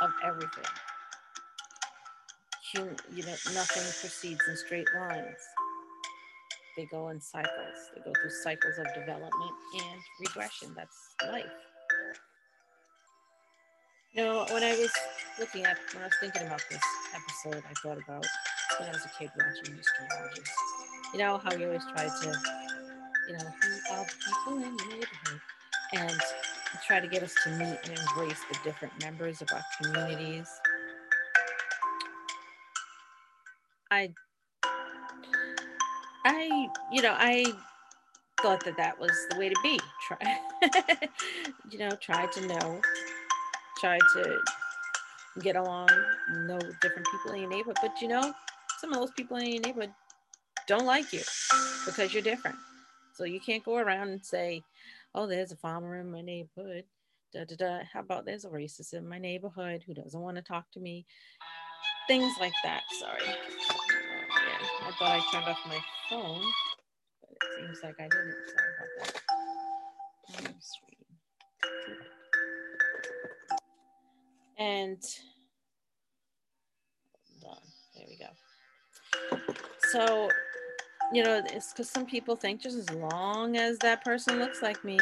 of 0.02 0.11
everything. 0.25 0.64
You 2.75 3.23
know, 3.23 3.37
nothing 3.54 3.82
proceeds 4.00 4.40
in 4.49 4.56
straight 4.56 4.88
lines 4.99 5.38
they 6.76 6.87
go 6.87 7.08
in 7.08 7.20
cycles. 7.20 7.90
They 7.94 8.00
go 8.02 8.12
through 8.20 8.30
cycles 8.30 8.78
of 8.78 8.87
development 8.94 9.52
and 9.75 10.00
regression. 10.20 10.73
That's 10.76 11.14
life. 11.30 11.44
You 14.12 14.25
know, 14.25 14.46
when 14.50 14.62
I 14.62 14.76
was 14.76 14.90
looking 15.38 15.64
at, 15.64 15.78
when 15.92 16.02
I 16.02 16.06
was 16.06 16.14
thinking 16.20 16.42
about 16.42 16.62
this 16.70 16.80
episode, 17.14 17.62
I 17.68 17.73
thought 17.82 17.99
about 18.02 18.26
when 18.78 18.88
I 18.88 18.92
was 18.92 19.04
a 19.04 19.11
kid 19.18 19.30
watching. 19.38 19.75
Rogers. 19.75 20.50
You 21.12 21.18
know, 21.20 21.38
how 21.38 21.56
he 21.56 21.64
always 21.64 21.82
try 21.94 22.04
to, 22.04 22.63
you 23.28 23.35
know, 23.35 23.45
who 23.62 23.95
are 23.95 24.04
people 24.04 24.64
in 24.64 24.76
the 24.76 24.85
neighborhood? 24.85 25.40
And 25.95 26.21
try 26.87 27.00
to 27.00 27.07
get 27.07 27.23
us 27.23 27.35
to 27.45 27.50
meet 27.50 27.78
and 27.85 27.99
embrace 27.99 28.40
the 28.50 28.59
different 28.64 28.93
members 29.02 29.40
of 29.43 29.49
our 29.52 29.62
communities. 29.81 30.49
I 33.90 34.12
I, 36.25 36.69
you 36.90 37.02
know, 37.02 37.14
I 37.16 37.44
thought 38.40 38.64
that 38.64 38.77
that 38.77 38.98
was 38.98 39.12
the 39.31 39.38
way 39.38 39.48
to 39.48 39.57
be. 39.62 39.79
Try, 40.09 40.38
you 41.70 41.79
know, 41.79 41.90
try 42.01 42.27
to 42.27 42.46
know, 42.46 42.81
try 43.79 43.98
to 43.98 44.38
get 45.40 45.57
along, 45.57 45.88
know 46.46 46.59
different 46.83 47.07
people 47.11 47.33
in 47.33 47.42
your 47.42 47.51
neighborhood. 47.51 47.79
But 47.83 48.01
you 48.01 48.09
know, 48.09 48.33
some 48.81 48.92
of 48.92 48.98
those 48.98 49.11
people 49.12 49.37
in 49.37 49.53
your 49.53 49.62
neighborhood 49.62 49.92
don't 50.66 50.87
like 50.87 51.12
you 51.12 51.20
because 51.87 52.12
you're 52.12 52.22
different. 52.22 52.57
So 53.14 53.24
you 53.24 53.40
can't 53.40 53.64
go 53.64 53.77
around 53.77 54.09
and 54.09 54.24
say, 54.24 54.62
"Oh, 55.14 55.27
there's 55.27 55.53
a 55.53 55.57
farmer 55.57 55.96
in 56.00 56.11
my 56.11 56.20
neighborhood." 56.20 56.85
Da, 57.33 57.44
da, 57.44 57.57
da. 57.57 57.85
How 57.92 58.00
about 58.00 58.24
there's 58.24 58.44
a 58.44 58.48
racist 58.48 58.92
in 58.92 59.09
my 59.09 59.18
neighborhood 59.18 59.83
who 59.87 59.94
doesn't 59.94 60.20
want 60.20 60.37
to 60.37 60.42
talk 60.42 60.70
to 60.72 60.81
me? 60.81 61.07
Things 62.07 62.33
like 62.40 62.53
that. 62.64 62.83
Sorry. 63.00 63.22
Um, 63.22 63.37
yeah. 63.70 64.88
I 64.88 64.92
thought 64.98 65.12
I 65.12 65.20
turned 65.33 65.46
off 65.46 65.59
my 65.66 65.79
phone, 66.11 66.42
but 67.20 67.31
it 67.31 67.38
seems 67.57 67.79
like 67.83 67.96
I 68.00 68.09
didn't. 68.09 68.35
Sorry 68.46 68.68
about 68.79 68.88
that. 68.98 69.22
And 74.59 75.03
done. 77.42 77.59
There 77.94 78.07
we 78.09 78.16
go. 78.16 78.27
So, 79.90 80.31
you 81.12 81.23
know, 81.23 81.43
it's 81.45 81.73
because 81.73 81.88
some 81.88 82.07
people 82.07 82.37
think 82.37 82.61
just 82.61 82.77
as 82.77 82.90
long 82.90 83.57
as 83.57 83.79
that 83.79 84.05
person 84.05 84.38
looks 84.38 84.62
like 84.62 84.83
me, 84.85 84.99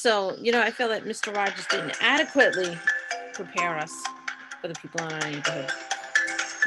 so 0.00 0.34
you 0.40 0.50
know, 0.50 0.62
I 0.62 0.70
feel 0.70 0.88
that 0.88 1.04
Mr. 1.04 1.34
Rogers 1.34 1.66
didn't 1.70 1.94
adequately 2.00 2.78
prepare 3.34 3.76
us 3.76 3.92
for 4.62 4.68
the 4.68 4.74
people 4.74 5.06
in 5.06 5.12
our 5.12 5.30
neighborhood, 5.30 5.70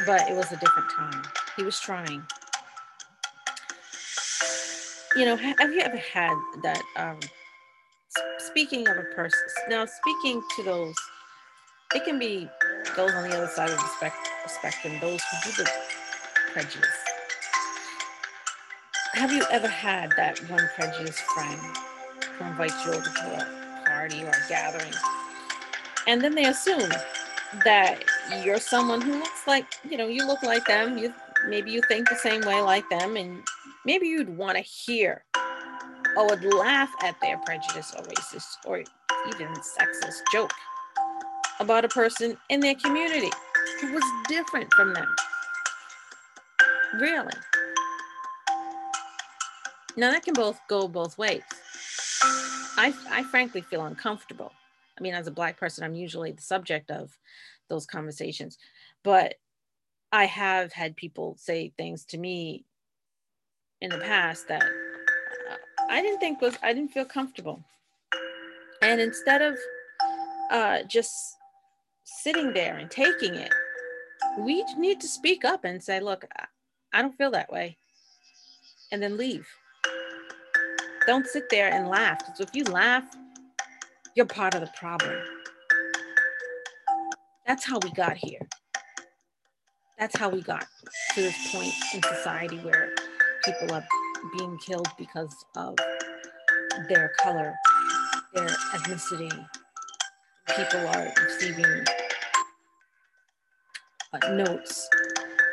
but 0.05 0.21
it 0.29 0.35
was 0.35 0.51
a 0.51 0.57
different 0.57 0.91
time. 0.91 1.23
He 1.57 1.63
was 1.63 1.79
trying. 1.79 2.23
You 5.15 5.25
know, 5.25 5.35
have 5.35 5.73
you 5.73 5.79
ever 5.79 5.97
had 5.97 6.35
that? 6.61 6.81
Um, 6.95 7.19
speaking 8.37 8.87
of 8.87 8.97
a 8.97 9.15
person, 9.15 9.39
now 9.67 9.85
speaking 9.85 10.43
to 10.57 10.63
those, 10.63 10.95
it 11.95 12.05
can 12.05 12.19
be 12.19 12.47
those 12.95 13.11
on 13.13 13.27
the 13.27 13.35
other 13.35 13.47
side 13.47 13.71
of 13.71 13.77
the 13.77 13.87
spec- 13.97 14.27
spectrum, 14.47 14.93
those 15.01 15.21
who 15.23 15.51
do 15.51 15.63
the 15.63 15.71
prejudice. 16.51 16.89
Have 19.13 19.31
you 19.31 19.43
ever 19.49 19.67
had 19.67 20.11
that 20.17 20.37
one 20.51 20.69
prejudiced 20.75 21.19
friend 21.19 21.59
who 22.37 22.45
invites 22.45 22.85
you 22.85 22.91
to 22.91 22.99
a 22.99 23.83
party 23.85 24.23
or 24.23 24.29
a 24.29 24.49
gathering. 24.49 24.93
And 26.07 26.21
then 26.21 26.35
they 26.35 26.45
assume 26.45 26.89
that 27.63 28.03
you're 28.43 28.59
someone 28.59 29.01
who 29.01 29.19
looks 29.19 29.47
like, 29.47 29.65
you 29.89 29.97
know, 29.97 30.07
you 30.07 30.25
look 30.25 30.43
like 30.43 30.65
them. 30.65 30.97
You 30.97 31.13
maybe 31.47 31.71
you 31.71 31.81
think 31.87 32.09
the 32.09 32.15
same 32.15 32.41
way 32.41 32.61
like 32.61 32.89
them, 32.89 33.15
and 33.15 33.43
maybe 33.85 34.07
you'd 34.07 34.35
want 34.35 34.57
to 34.57 34.63
hear 34.63 35.23
or 36.15 36.27
would 36.27 36.43
laugh 36.43 36.91
at 37.01 37.19
their 37.21 37.37
prejudice 37.39 37.93
or 37.97 38.03
racist 38.03 38.57
or 38.65 38.79
even 38.79 39.47
sexist 39.47 40.21
joke 40.31 40.51
about 41.59 41.85
a 41.85 41.87
person 41.87 42.37
in 42.49 42.59
their 42.59 42.75
community 42.75 43.31
who 43.81 43.93
was 43.93 44.03
different 44.27 44.71
from 44.73 44.93
them. 44.93 45.07
Really. 46.95 47.33
Now 49.95 50.11
that 50.11 50.23
can 50.23 50.33
both 50.33 50.59
go 50.67 50.87
both 50.87 51.17
ways. 51.17 51.43
I, 52.75 52.93
I 53.09 53.23
frankly 53.23 53.61
feel 53.61 53.85
uncomfortable. 53.85 54.51
I 54.97 55.01
mean, 55.01 55.13
as 55.13 55.27
a 55.27 55.31
Black 55.31 55.57
person, 55.57 55.83
I'm 55.83 55.95
usually 55.95 56.31
the 56.31 56.41
subject 56.41 56.91
of 56.91 57.17
those 57.69 57.85
conversations, 57.85 58.57
but 59.03 59.35
I 60.11 60.25
have 60.25 60.73
had 60.73 60.95
people 60.95 61.35
say 61.39 61.73
things 61.77 62.05
to 62.05 62.17
me 62.17 62.65
in 63.81 63.89
the 63.89 63.97
past 63.97 64.47
that 64.47 64.63
I 65.89 66.01
didn't 66.01 66.19
think 66.19 66.41
was, 66.41 66.57
I 66.61 66.73
didn't 66.73 66.91
feel 66.91 67.05
comfortable. 67.05 67.63
And 68.81 69.01
instead 69.01 69.41
of 69.41 69.57
uh, 70.51 70.83
just 70.83 71.13
sitting 72.03 72.53
there 72.53 72.77
and 72.77 72.89
taking 72.91 73.35
it, 73.35 73.53
we 74.39 74.63
need 74.77 74.99
to 75.01 75.07
speak 75.07 75.45
up 75.45 75.63
and 75.63 75.83
say, 75.83 75.99
look, 75.99 76.25
I 76.93 77.01
don't 77.01 77.17
feel 77.17 77.31
that 77.31 77.51
way. 77.51 77.77
And 78.91 79.01
then 79.01 79.17
leave. 79.17 79.47
Don't 81.05 81.27
sit 81.27 81.49
there 81.49 81.69
and 81.69 81.87
laugh. 81.87 82.19
Because 82.19 82.39
if 82.39 82.55
you 82.55 82.63
laugh, 82.63 83.03
you're 84.15 84.25
part 84.25 84.55
of 84.55 84.61
the 84.61 84.69
problem. 84.77 85.17
That's 87.45 87.65
how 87.65 87.79
we 87.83 87.91
got 87.91 88.15
here. 88.15 88.47
That's 89.99 90.17
how 90.17 90.29
we 90.29 90.41
got 90.41 90.65
to 91.15 91.21
this 91.21 91.51
point 91.51 91.73
in 91.93 92.01
society 92.03 92.57
where 92.59 92.93
people 93.43 93.73
are 93.75 93.85
being 94.37 94.57
killed 94.65 94.87
because 94.97 95.33
of 95.55 95.75
their 96.87 97.11
color, 97.21 97.53
their 98.33 98.47
ethnicity. 98.47 99.31
People 100.55 100.87
are 100.87 101.13
receiving 101.25 101.85
uh, 104.13 104.33
notes 104.33 104.87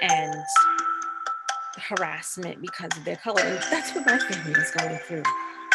and 0.00 0.34
harassment 1.80 2.62
because 2.62 2.96
of 2.96 3.04
their 3.04 3.16
color. 3.16 3.42
And 3.42 3.58
that's 3.70 3.94
what 3.94 4.06
my 4.06 4.18
family 4.18 4.60
is 4.60 4.70
going 4.72 4.98
through 4.98 5.24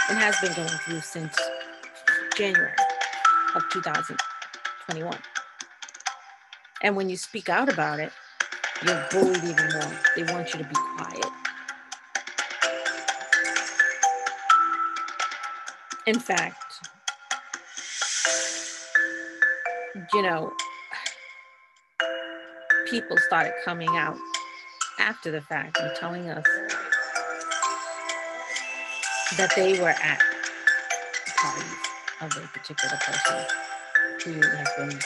and 0.09 0.17
has 0.17 0.35
been 0.41 0.53
going 0.53 0.69
through 0.69 1.01
since 1.01 1.35
January. 2.37 2.73
of 3.55 3.63
2021. 3.71 5.17
And 6.83 6.95
when 6.95 7.09
you 7.09 7.17
speak 7.17 7.49
out 7.49 7.71
about 7.71 7.99
it, 7.99 8.11
you're 8.85 9.05
bullied 9.11 9.43
even 9.43 9.69
more. 9.73 9.91
They 10.15 10.23
want 10.31 10.53
you 10.53 10.59
to 10.59 10.65
be 10.67 10.75
quiet. 10.97 11.25
In 16.05 16.19
fact, 16.19 16.57
you 20.13 20.21
know, 20.21 20.51
people 22.89 23.17
started 23.27 23.53
coming 23.63 23.89
out 23.97 24.17
after 24.99 25.31
the 25.31 25.41
fact 25.41 25.77
and 25.79 25.95
telling 25.95 26.29
us 26.29 26.45
that 29.37 29.51
they 29.55 29.79
were 29.79 29.89
at 29.89 30.21
parties 31.35 31.75
of 32.21 32.37
a 32.37 32.47
particular 32.47 32.97
person 32.97 33.45
who 34.23 34.41
has 34.41 34.67
been 34.77 34.99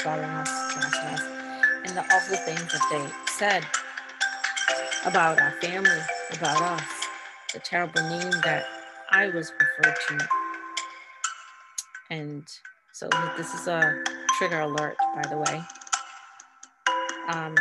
following 0.00 0.24
us, 0.30 0.50
us, 0.76 1.20
and 1.84 1.96
the 1.96 2.04
awful 2.14 2.36
things 2.36 2.72
that 2.72 2.86
they 2.90 3.32
said 3.32 3.64
about 5.04 5.40
our 5.40 5.52
family, 5.60 6.00
about 6.32 6.60
us, 6.62 6.82
the 7.52 7.60
terrible 7.60 8.02
name 8.08 8.30
that 8.44 8.64
I 9.10 9.28
was 9.28 9.52
referred 9.52 9.96
to. 10.08 10.28
And 12.10 12.48
so 12.92 13.08
this 13.36 13.52
is 13.54 13.68
a 13.68 14.02
trigger 14.38 14.60
alert, 14.60 14.96
by 15.14 15.28
the 15.28 15.38
way. 15.38 15.62
Um, 17.28 17.54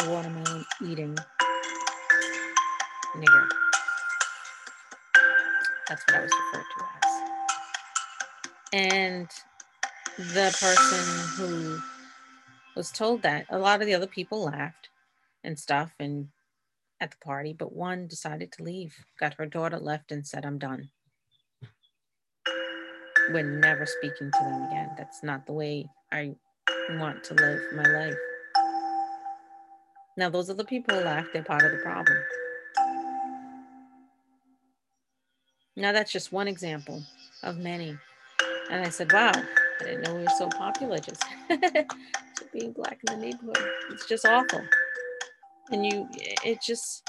a 0.00 0.10
watermelon 0.10 0.64
eating 0.84 1.16
nigger. 3.16 3.48
That's 5.88 6.04
what 6.06 6.16
I 6.16 6.20
was 6.22 6.32
referred 6.32 6.64
to 6.76 6.84
as. 7.04 7.12
And 8.72 9.28
the 10.18 10.56
person 10.58 11.36
who 11.36 11.78
was 12.74 12.90
told 12.90 13.22
that, 13.22 13.46
a 13.48 13.58
lot 13.58 13.80
of 13.80 13.86
the 13.86 13.94
other 13.94 14.06
people 14.06 14.44
laughed 14.44 14.90
and 15.44 15.58
stuff 15.58 15.92
and 15.98 16.28
at 17.00 17.10
the 17.10 17.16
party, 17.18 17.52
but 17.52 17.72
one 17.72 18.06
decided 18.06 18.52
to 18.52 18.62
leave, 18.62 19.04
got 19.18 19.34
her 19.34 19.46
daughter 19.46 19.78
left 19.78 20.12
and 20.12 20.26
said, 20.26 20.44
I'm 20.44 20.58
done. 20.58 20.90
We're 23.30 23.58
never 23.60 23.86
speaking 23.86 24.30
to 24.30 24.44
them 24.44 24.62
again. 24.64 24.90
That's 24.96 25.22
not 25.22 25.46
the 25.46 25.52
way 25.52 25.86
I 26.12 26.36
want 26.90 27.24
to 27.24 27.34
live 27.34 27.60
my 27.74 27.82
life. 27.82 28.16
Now, 30.18 30.30
those 30.30 30.48
are 30.48 30.54
the 30.54 30.64
people 30.64 30.96
who 30.96 31.04
laughed, 31.04 31.34
they're 31.34 31.42
part 31.42 31.62
of 31.62 31.72
the 31.72 31.78
problem. 31.78 32.16
Now, 35.76 35.92
that's 35.92 36.10
just 36.10 36.32
one 36.32 36.48
example 36.48 37.02
of 37.42 37.58
many. 37.58 37.98
And 38.70 38.84
I 38.84 38.88
said, 38.88 39.12
wow, 39.12 39.32
I 39.34 39.84
didn't 39.84 40.02
know 40.02 40.14
we 40.14 40.22
were 40.22 40.28
so 40.38 40.48
popular 40.48 40.98
just, 40.98 41.22
just 41.50 42.52
being 42.52 42.72
black 42.72 42.98
in 43.06 43.20
the 43.20 43.26
neighborhood. 43.26 43.68
It's 43.90 44.06
just 44.06 44.24
awful. 44.24 44.62
And 45.70 45.84
you, 45.84 46.08
it 46.14 46.62
just, 46.62 47.06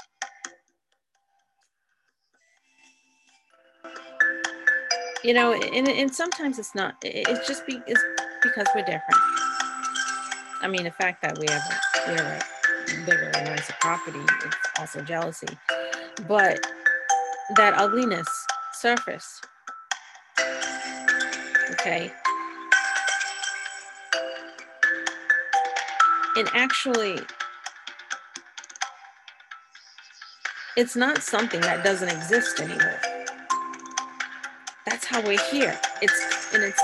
you 5.24 5.32
know, 5.32 5.54
and, 5.54 5.88
and 5.88 6.14
sometimes 6.14 6.58
it's 6.58 6.74
not, 6.74 6.96
it's 7.02 7.48
just 7.48 7.66
be, 7.66 7.80
it's 7.86 8.04
because 8.42 8.66
we're 8.74 8.82
different. 8.82 9.02
I 10.60 10.68
mean, 10.68 10.84
the 10.84 10.90
fact 10.90 11.22
that 11.22 11.38
we 11.38 11.46
have, 11.48 11.62
we 12.06 12.14
have 12.14 12.42
a 12.42 12.57
bigger 13.04 13.30
and 13.34 13.46
nicer 13.46 13.74
property, 13.80 14.20
it's 14.44 14.56
also 14.78 15.00
jealousy. 15.02 15.58
But 16.26 16.66
that 17.56 17.74
ugliness 17.74 18.28
surface. 18.74 19.40
Okay. 21.72 22.12
And 26.36 26.48
actually, 26.54 27.18
it's 30.76 30.94
not 30.94 31.22
something 31.22 31.60
that 31.62 31.82
doesn't 31.84 32.08
exist 32.08 32.60
anymore. 32.60 33.00
That's 34.86 35.04
how 35.04 35.20
we're 35.22 35.38
here. 35.50 35.78
It's 36.00 36.54
and 36.54 36.62
it's 36.62 36.80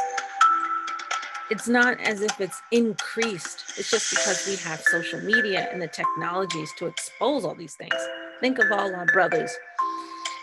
it's 1.50 1.68
not 1.68 2.00
as 2.00 2.22
if 2.22 2.40
it's 2.40 2.60
increased. 2.72 3.74
It's 3.76 3.90
just 3.90 4.10
because 4.10 4.46
we 4.48 4.56
have 4.56 4.80
social 4.80 5.20
media 5.20 5.68
and 5.70 5.80
the 5.80 5.88
technologies 5.88 6.70
to 6.78 6.86
expose 6.86 7.44
all 7.44 7.54
these 7.54 7.74
things. 7.74 7.94
Think 8.40 8.58
of 8.58 8.72
all 8.72 8.94
our 8.94 9.06
brothers 9.06 9.52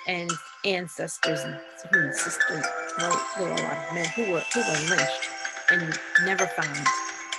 and 0.07 0.31
ancestors 0.65 1.41
and 1.41 2.13
sisters. 2.13 2.65
Well, 2.99 3.21
there 3.37 3.47
were 3.47 3.53
a 3.53 3.61
lot 3.63 3.87
of 3.87 3.93
men 3.95 4.05
who 4.15 4.31
were 4.31 4.43
who 4.53 4.59
were 4.59 4.95
lynched 4.95 5.29
and 5.71 5.99
never 6.25 6.45
found 6.47 6.85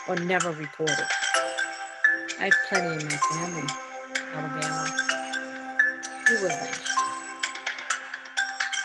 or 0.08 0.16
never 0.16 0.50
reported. 0.50 1.06
I 2.40 2.44
have 2.44 2.52
plenty 2.68 3.00
in 3.00 3.08
my 3.08 3.16
family, 3.16 3.68
Alabama, 4.34 4.96
who 6.26 6.34
were 6.42 6.48
lynched. 6.48 6.88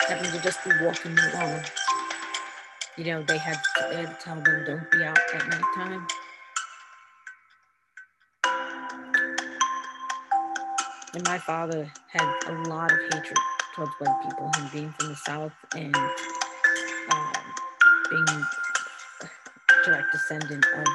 Having 0.08 0.30
to 0.32 0.42
just 0.42 0.64
be 0.64 0.70
walking 0.82 1.18
along. 1.18 1.62
You 2.98 3.04
know, 3.04 3.22
they 3.22 3.38
had, 3.38 3.56
they 3.90 3.94
had 3.94 4.18
to 4.18 4.24
tell 4.24 4.34
them 4.42 4.64
don't 4.66 4.90
be 4.90 5.04
out 5.04 5.16
at 5.32 5.46
nighttime. 5.46 6.04
And 11.14 11.24
my 11.24 11.38
father 11.38 11.88
had 12.08 12.28
a 12.48 12.68
lot 12.68 12.90
of 12.90 12.98
hatred 12.98 13.38
towards 13.76 13.92
white 14.00 14.20
people, 14.24 14.50
him 14.56 14.68
being 14.72 14.94
from 14.98 15.10
the 15.10 15.14
South 15.14 15.52
and 15.76 15.94
um, 15.94 17.32
being 18.10 18.44
direct 19.84 20.10
descendant 20.10 20.66
of 20.74 20.86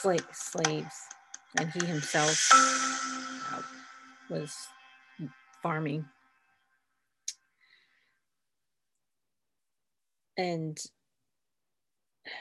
slave, 0.00 0.26
slaves. 0.32 0.96
And 1.60 1.70
he 1.70 1.86
himself 1.86 2.48
uh, 3.52 3.62
was 4.30 4.52
farming. 5.62 6.06
And 10.38 10.78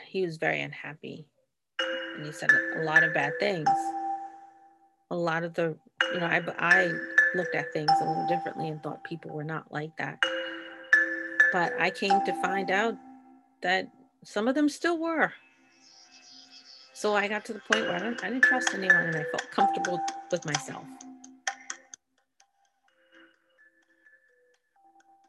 he 0.07 0.23
was 0.25 0.37
very 0.37 0.61
unhappy. 0.61 1.27
And 2.15 2.25
he 2.25 2.31
said 2.31 2.51
a 2.77 2.83
lot 2.83 3.03
of 3.03 3.13
bad 3.13 3.33
things. 3.39 3.69
A 5.11 5.15
lot 5.15 5.43
of 5.43 5.53
the, 5.53 5.75
you 6.13 6.19
know, 6.19 6.27
I, 6.27 6.43
I 6.59 6.91
looked 7.35 7.55
at 7.55 7.73
things 7.73 7.91
a 7.99 8.05
little 8.05 8.27
differently 8.27 8.69
and 8.69 8.81
thought 8.81 9.03
people 9.03 9.31
were 9.31 9.43
not 9.43 9.71
like 9.71 9.95
that. 9.97 10.21
But 11.51 11.73
I 11.79 11.89
came 11.89 12.23
to 12.25 12.41
find 12.41 12.71
out 12.71 12.95
that 13.61 13.89
some 14.23 14.47
of 14.47 14.55
them 14.55 14.69
still 14.69 14.97
were. 14.97 15.33
So 16.93 17.15
I 17.15 17.27
got 17.27 17.45
to 17.45 17.53
the 17.53 17.61
point 17.71 17.85
where 17.85 17.95
I 17.95 18.25
I 18.25 18.29
didn't 18.29 18.43
trust 18.43 18.73
anyone 18.73 18.95
and 18.95 19.15
I 19.15 19.23
felt 19.23 19.49
comfortable 19.51 20.01
with 20.31 20.45
myself. 20.45 20.83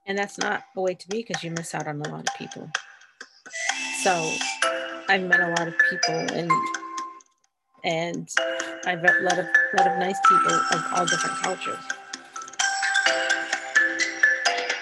And 0.08 0.16
that's 0.16 0.38
not 0.38 0.64
a 0.74 0.80
way 0.80 0.94
to 0.94 1.08
be 1.08 1.18
because 1.18 1.44
you 1.44 1.50
miss 1.50 1.74
out 1.74 1.86
on 1.86 2.00
a 2.00 2.08
lot 2.08 2.26
of 2.26 2.34
people. 2.34 2.70
So 4.02 4.32
I've 5.08 5.22
met 5.22 5.40
a 5.40 5.48
lot 5.50 5.68
of 5.68 5.74
people 5.90 6.14
and 6.34 6.50
and 7.84 8.28
I've 8.86 9.02
met 9.02 9.16
a 9.20 9.22
lot 9.22 9.38
of, 9.38 9.46
lot 9.76 9.86
of 9.86 9.98
nice 9.98 10.18
people 10.28 10.52
of 10.52 10.84
all 10.94 11.06
different 11.06 11.36
cultures. 11.42 11.78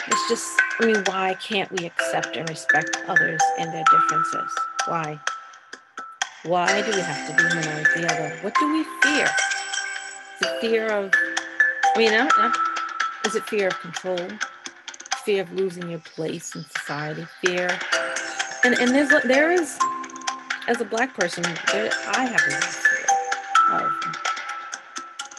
It's 0.09 0.29
just, 0.29 0.49
I 0.81 0.87
mean, 0.87 1.03
why 1.07 1.35
can't 1.35 1.71
we 1.73 1.87
accept 1.87 2.37
and 2.37 2.49
respect 2.49 2.97
others 3.07 3.41
and 3.59 3.73
their 3.73 3.85
differences? 3.91 4.53
Why? 4.87 5.21
Why 6.45 6.83
do 6.83 6.91
we 6.93 7.01
have 7.01 7.27
to 7.29 7.43
demonize 7.43 7.95
the 7.95 8.12
other? 8.12 8.39
What 8.43 8.55
do 8.55 8.73
we 8.73 8.85
fear? 9.03 9.29
It 10.41 10.61
fear 10.61 10.87
of, 10.89 11.11
I 11.15 11.99
mean, 11.99 12.12
not, 12.12 12.33
not, 12.39 12.57
is 13.27 13.35
it 13.35 13.45
fear 13.45 13.69
of 13.69 13.79
control? 13.81 14.19
Fear 15.27 15.43
of 15.43 15.53
losing 15.55 15.91
your 15.91 15.99
place 15.99 16.55
in 16.55 16.65
society? 16.67 17.27
Fear, 17.45 17.77
and 18.62 18.79
and 18.79 18.95
there's 18.95 19.09
there 19.25 19.51
is, 19.51 19.77
as 20.69 20.81
a 20.81 20.85
black 20.85 21.15
person, 21.19 21.43
there, 21.73 21.91
I 22.07 22.27
have 22.27 22.41
a 22.47 23.83
of 23.83 23.91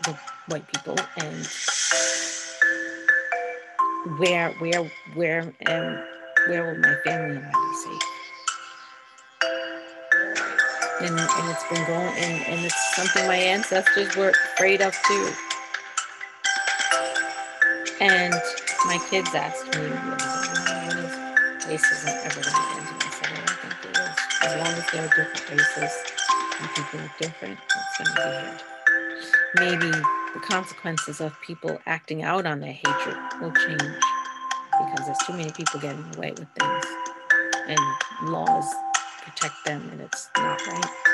the 0.04 0.20
white 0.50 0.68
people 0.74 0.98
and 1.16 1.48
where 4.20 4.52
where 4.60 4.92
where 5.16 5.54
and 5.62 6.04
where 6.50 6.66
will 6.66 6.80
my 6.80 6.96
family 7.06 7.38
and 7.38 7.46
I 7.46 7.50
be 7.50 7.76
safe? 7.78 8.02
And, 11.00 11.18
and 11.18 11.50
it's 11.50 11.64
been 11.70 11.88
going 11.88 12.14
and, 12.18 12.46
and 12.46 12.66
it's 12.66 12.96
something 12.98 13.26
my 13.26 13.38
ancestors 13.38 14.18
were 14.18 14.34
afraid 14.54 14.82
of 14.82 14.94
too. 15.08 15.32
And 18.02 18.34
my 18.86 19.00
kids 19.10 19.34
asked 19.36 19.66
me, 19.68 19.88
racism 21.68 22.26
ever 22.26 22.42
going 22.42 22.56
to 22.56 22.78
end? 22.78 22.88
And 22.90 23.04
I 23.04 23.10
said, 23.12 23.30
I 23.32 23.36
don't 23.36 23.60
think 23.60 23.74
it 23.86 23.98
is. 23.98 24.18
As 24.44 24.56
long 24.58 24.68
as 24.68 24.92
there 24.92 25.04
are 25.06 25.10
different 25.10 25.52
races, 25.52 26.14
and 26.62 26.70
people 26.76 27.00
are 27.02 27.14
different, 27.22 27.60
it's 27.60 27.98
going 27.98 28.08
to 28.08 28.16
be 28.16 28.22
hard. 28.22 28.64
Maybe 29.56 29.92
the 30.34 30.42
consequences 30.42 31.22
of 31.22 31.40
people 31.42 31.80
acting 31.88 32.24
out 32.24 32.46
on 32.46 32.60
their 32.62 32.74
hatred 32.74 33.18
will 33.42 33.54
change 33.54 33.82
because 33.82 35.06
there's 35.08 35.20
too 35.28 35.34
many 35.34 35.52
people 35.52 35.80
getting 35.80 36.06
away 36.16 36.32
with 36.32 36.48
things. 36.60 36.86
and 37.68 37.80
laws 38.24 38.66
protect 39.24 39.56
them 39.66 39.90
and 39.92 40.02
it's 40.02 40.30
not 40.38 40.66
right. 40.68 41.07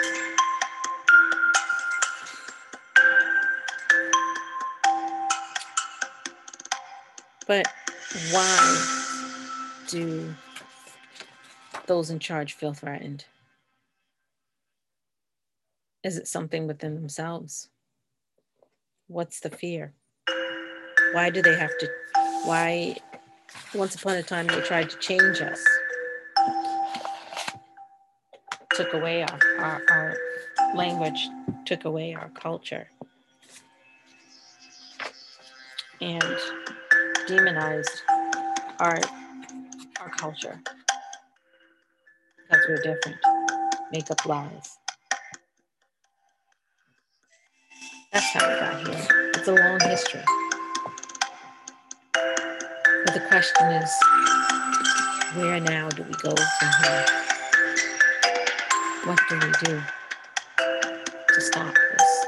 But 7.47 7.67
why 8.31 8.85
do 9.87 10.33
those 11.87 12.09
in 12.09 12.19
charge 12.19 12.53
feel 12.53 12.73
threatened? 12.73 13.25
Is 16.03 16.17
it 16.17 16.27
something 16.27 16.67
within 16.67 16.95
themselves? 16.95 17.69
What's 19.07 19.39
the 19.39 19.49
fear? 19.49 19.93
Why 21.13 21.29
do 21.29 21.41
they 21.41 21.55
have 21.55 21.77
to? 21.79 21.89
Why, 22.45 22.97
once 23.73 23.95
upon 23.95 24.15
a 24.15 24.23
time, 24.23 24.47
they 24.47 24.61
tried 24.61 24.89
to 24.89 24.97
change 24.97 25.41
us, 25.41 25.63
took 28.73 28.93
away 28.93 29.23
our, 29.23 29.39
our, 29.59 29.81
our 29.89 30.17
language, 30.75 31.29
took 31.65 31.85
away 31.85 32.13
our 32.13 32.29
culture, 32.29 32.87
and 36.01 36.37
demonized 37.27 38.01
our, 38.79 38.99
our 40.01 40.09
culture 40.09 40.59
because 42.37 42.65
we're 42.67 42.77
different, 42.77 43.17
make 43.91 44.09
up 44.11 44.25
lies. 44.25 44.77
That's 48.11 48.25
how 48.25 48.47
we 48.47 48.59
got 48.59 48.87
here. 48.87 49.31
It's 49.35 49.47
a 49.47 49.53
long 49.53 49.79
history. 49.81 50.23
But 52.13 53.13
the 53.13 53.21
question 53.27 53.67
is, 53.67 53.91
where 55.35 55.59
now 55.59 55.89
do 55.89 56.03
we 56.03 56.13
go 56.13 56.35
from 56.35 56.69
here? 56.83 57.05
What 59.05 59.19
do 59.29 59.35
we 59.35 59.51
do 59.63 59.81
to 61.33 61.41
stop 61.41 61.73
this? 61.73 62.25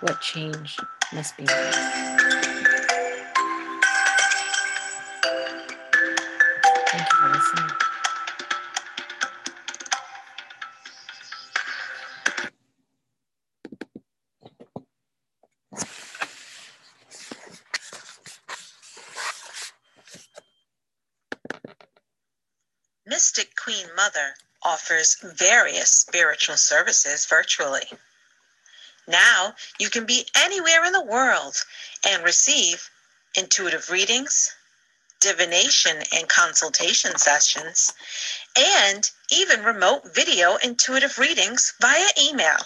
What 0.00 0.20
change 0.20 0.76
must 1.12 1.36
be 1.36 1.44
made? 1.44 2.33
Listening. 7.54 7.70
Mystic 23.06 23.54
Queen 23.56 23.86
Mother 23.96 24.34
offers 24.62 25.16
various 25.22 25.90
spiritual 25.90 26.56
services 26.56 27.26
virtually. 27.26 27.82
Now 29.06 29.54
you 29.78 29.90
can 29.90 30.06
be 30.06 30.26
anywhere 30.36 30.84
in 30.84 30.92
the 30.92 31.04
world 31.04 31.54
and 32.08 32.24
receive 32.24 32.90
intuitive 33.36 33.90
readings, 33.90 34.54
divination 35.20 36.02
and 36.12 36.28
consultation 36.28 37.16
sessions, 37.16 37.92
and 38.56 39.10
even 39.30 39.64
remote 39.64 40.14
video 40.14 40.56
intuitive 40.56 41.18
readings 41.18 41.72
via 41.80 42.08
email. 42.20 42.58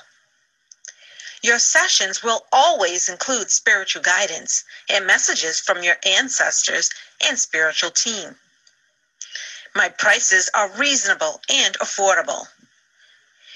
Your 1.42 1.58
sessions 1.58 2.22
will 2.22 2.46
always 2.52 3.08
include 3.08 3.50
spiritual 3.50 4.02
guidance 4.02 4.64
and 4.88 5.06
messages 5.06 5.60
from 5.60 5.82
your 5.82 5.96
ancestors 6.04 6.90
and 7.26 7.38
spiritual 7.38 7.90
team. 7.90 8.36
My 9.74 9.88
prices 9.88 10.50
are 10.54 10.70
reasonable 10.70 11.40
and 11.48 11.78
affordable. 11.78 12.48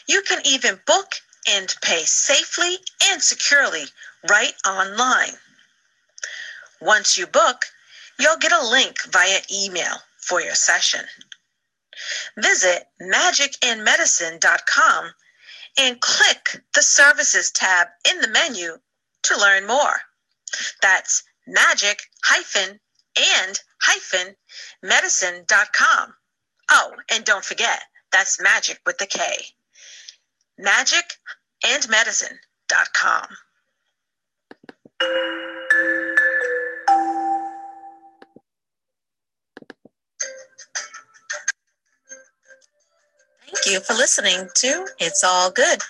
You 0.07 0.23
can 0.23 0.41
even 0.45 0.81
book 0.87 1.15
and 1.49 1.75
pay 1.83 2.05
safely 2.05 2.79
and 3.03 3.21
securely 3.21 3.87
right 4.29 4.55
online. 4.67 5.37
Once 6.81 7.19
you 7.19 7.27
book, 7.27 7.72
you'll 8.19 8.39
get 8.39 8.53
a 8.53 8.67
link 8.67 8.97
via 9.11 9.41
email 9.53 9.97
for 10.19 10.41
your 10.41 10.55
session. 10.55 11.05
Visit 12.39 12.87
magicandmedicine.com 13.01 15.13
and 15.79 16.01
click 16.01 16.63
the 16.75 16.83
services 16.83 17.51
tab 17.51 17.89
in 18.11 18.21
the 18.21 18.29
menu 18.29 18.79
to 19.23 19.39
learn 19.39 19.67
more. 19.67 19.97
That's 20.81 21.23
magic 21.47 22.03
hyphen 22.25 22.81
and 23.17 23.61
hyphen 23.81 24.37
medicine.com. 24.83 26.15
Oh, 26.71 26.93
and 27.11 27.25
don't 27.25 27.45
forget, 27.45 27.83
that's 28.11 28.41
magic 28.41 28.81
with 28.87 28.99
the 28.99 29.07
K. 29.07 29.21
Magic 30.59 31.05
and 31.67 31.89
medicine.com. 31.89 33.27
Thank 43.63 43.75
you 43.75 43.81
for 43.81 43.95
listening 43.95 44.49
to 44.57 44.87
It's 44.99 45.23
All 45.23 45.49
Good 45.49 45.81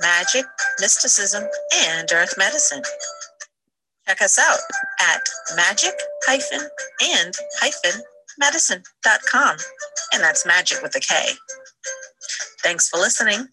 Magic, 0.00 0.46
Mysticism, 0.80 1.44
and 1.76 2.10
Earth 2.10 2.34
Medicine. 2.38 2.80
Check 4.06 4.22
us 4.22 4.38
out 4.38 4.58
at 4.98 5.20
magic 5.54 5.92
hyphen 6.26 6.66
and 7.02 7.34
hyphen 7.60 8.00
medicine.com. 8.38 9.56
And 10.14 10.22
that's 10.22 10.46
magic 10.46 10.80
with 10.80 10.96
a 10.96 11.00
K. 11.00 11.32
Thanks 12.62 12.88
for 12.88 12.96
listening. 12.98 13.46